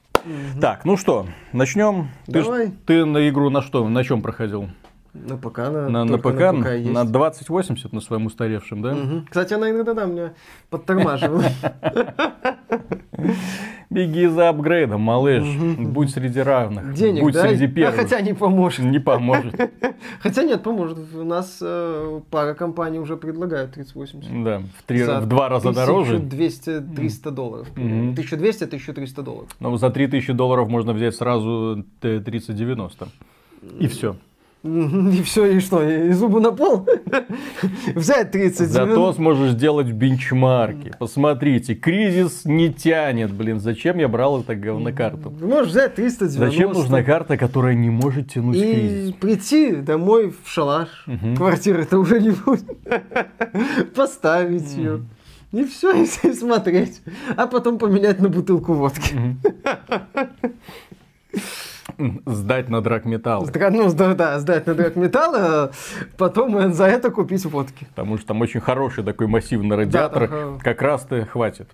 Так, 0.60 0.84
ну 0.84 0.96
что, 0.96 1.26
начнем. 1.52 2.10
Давай. 2.26 2.68
Ты, 2.68 2.72
ты 2.86 3.04
на 3.04 3.28
игру 3.28 3.50
на 3.50 3.62
что, 3.62 3.88
на 3.88 4.04
чем 4.04 4.22
проходил? 4.22 4.68
На 5.14 5.36
ПК, 5.36 5.58
на, 5.58 5.88
на, 5.90 6.04
на 6.04 6.18
ПК, 6.18 6.40
на, 6.40 6.52
ПК 6.54 6.66
есть. 6.72 6.90
на 6.90 7.04
2080 7.04 7.92
на 7.92 8.00
своем 8.00 8.26
устаревшем, 8.26 8.80
да? 8.80 8.92
Угу. 8.94 9.26
Кстати, 9.28 9.52
она 9.52 9.70
иногда, 9.70 9.92
да, 9.92 10.06
меня 10.06 10.32
подтормаживала. 10.70 11.44
Беги 13.90 14.26
за 14.26 14.48
апгрейдом, 14.48 15.02
малыш. 15.02 15.44
Будь 15.78 16.10
среди 16.10 16.40
равных. 16.40 16.94
Денег, 16.94 17.22
Будь 17.22 17.34
да? 17.34 17.42
среди 17.42 17.66
первых. 17.66 17.98
А 17.98 18.02
хотя 18.02 18.20
не 18.22 18.32
поможет. 18.32 18.86
Не 18.86 19.00
поможет. 19.00 19.54
Хотя 20.20 20.44
нет, 20.44 20.62
поможет. 20.62 20.98
У 21.14 21.24
нас 21.24 21.58
э, 21.60 22.20
пара 22.30 22.54
компаний 22.54 22.98
уже 22.98 23.18
предлагают 23.18 23.72
3080. 23.72 24.44
Да, 24.44 24.62
в, 24.78 24.82
три, 24.84 25.02
в 25.02 25.26
два 25.26 25.50
раза 25.50 25.72
дороже. 25.72 26.20
1200-300 26.20 27.30
долларов. 27.30 27.68
Mm-hmm. 27.76 28.14
1200-1300 28.14 29.22
долларов. 29.22 29.50
Но 29.60 29.76
за 29.76 29.90
3000 29.90 30.32
долларов 30.32 30.70
можно 30.70 30.94
взять 30.94 31.14
сразу 31.14 31.84
3090. 32.00 33.08
И 33.78 33.86
все. 33.88 34.16
И 34.62 35.22
все, 35.22 35.46
и 35.46 35.60
что, 35.60 35.82
и 35.82 36.12
зубы 36.12 36.40
на 36.40 36.52
пол? 36.52 36.86
Взять 37.96 38.30
30 38.30 38.68
Зато 38.68 39.12
сможешь 39.12 39.54
делать 39.54 39.88
бенчмарки. 39.88 40.92
Посмотрите, 41.00 41.74
кризис 41.74 42.44
не 42.44 42.72
тянет, 42.72 43.32
блин. 43.32 43.58
Зачем 43.58 43.98
я 43.98 44.06
брал 44.06 44.40
эту 44.40 44.54
говнокарту? 44.54 45.30
Можешь 45.30 45.72
взять 45.72 45.96
390. 45.96 46.38
Зачем 46.38 46.72
нужна 46.72 47.02
карта, 47.02 47.36
которая 47.36 47.74
не 47.74 47.90
может 47.90 48.32
тянуть 48.32 48.56
и 48.56 48.60
кризис? 48.60 49.14
прийти 49.14 49.72
домой 49.72 50.32
в 50.44 50.48
шалаш. 50.48 50.88
Угу. 51.08 51.36
Квартиры-то 51.36 51.98
уже 51.98 52.20
не 52.20 52.30
будет. 52.30 52.64
Поставить 53.96 54.76
ее. 54.76 55.02
И 55.50 55.64
все, 55.64 56.04
и 56.04 56.06
смотреть. 56.06 57.02
А 57.36 57.48
потом 57.48 57.78
поменять 57.78 58.20
на 58.20 58.28
бутылку 58.28 58.74
водки. 58.74 59.36
Сдать 62.26 62.68
на 62.68 62.80
драгметалл. 62.80 63.48
Ну, 63.70 63.92
да, 63.92 64.14
да, 64.14 64.38
сдать 64.38 64.66
на 64.66 64.74
драгметалл, 64.74 65.34
а 65.34 65.70
потом 66.16 66.72
за 66.72 66.84
это 66.84 67.10
купить 67.10 67.44
водки. 67.44 67.86
Потому 67.94 68.18
что 68.18 68.28
там 68.28 68.40
очень 68.40 68.60
хороший 68.60 69.04
такой 69.04 69.26
массивный 69.26 69.76
радиатор. 69.76 70.28
Да, 70.28 70.58
как 70.60 70.82
раз-то 70.82 71.24
хватит. 71.26 71.68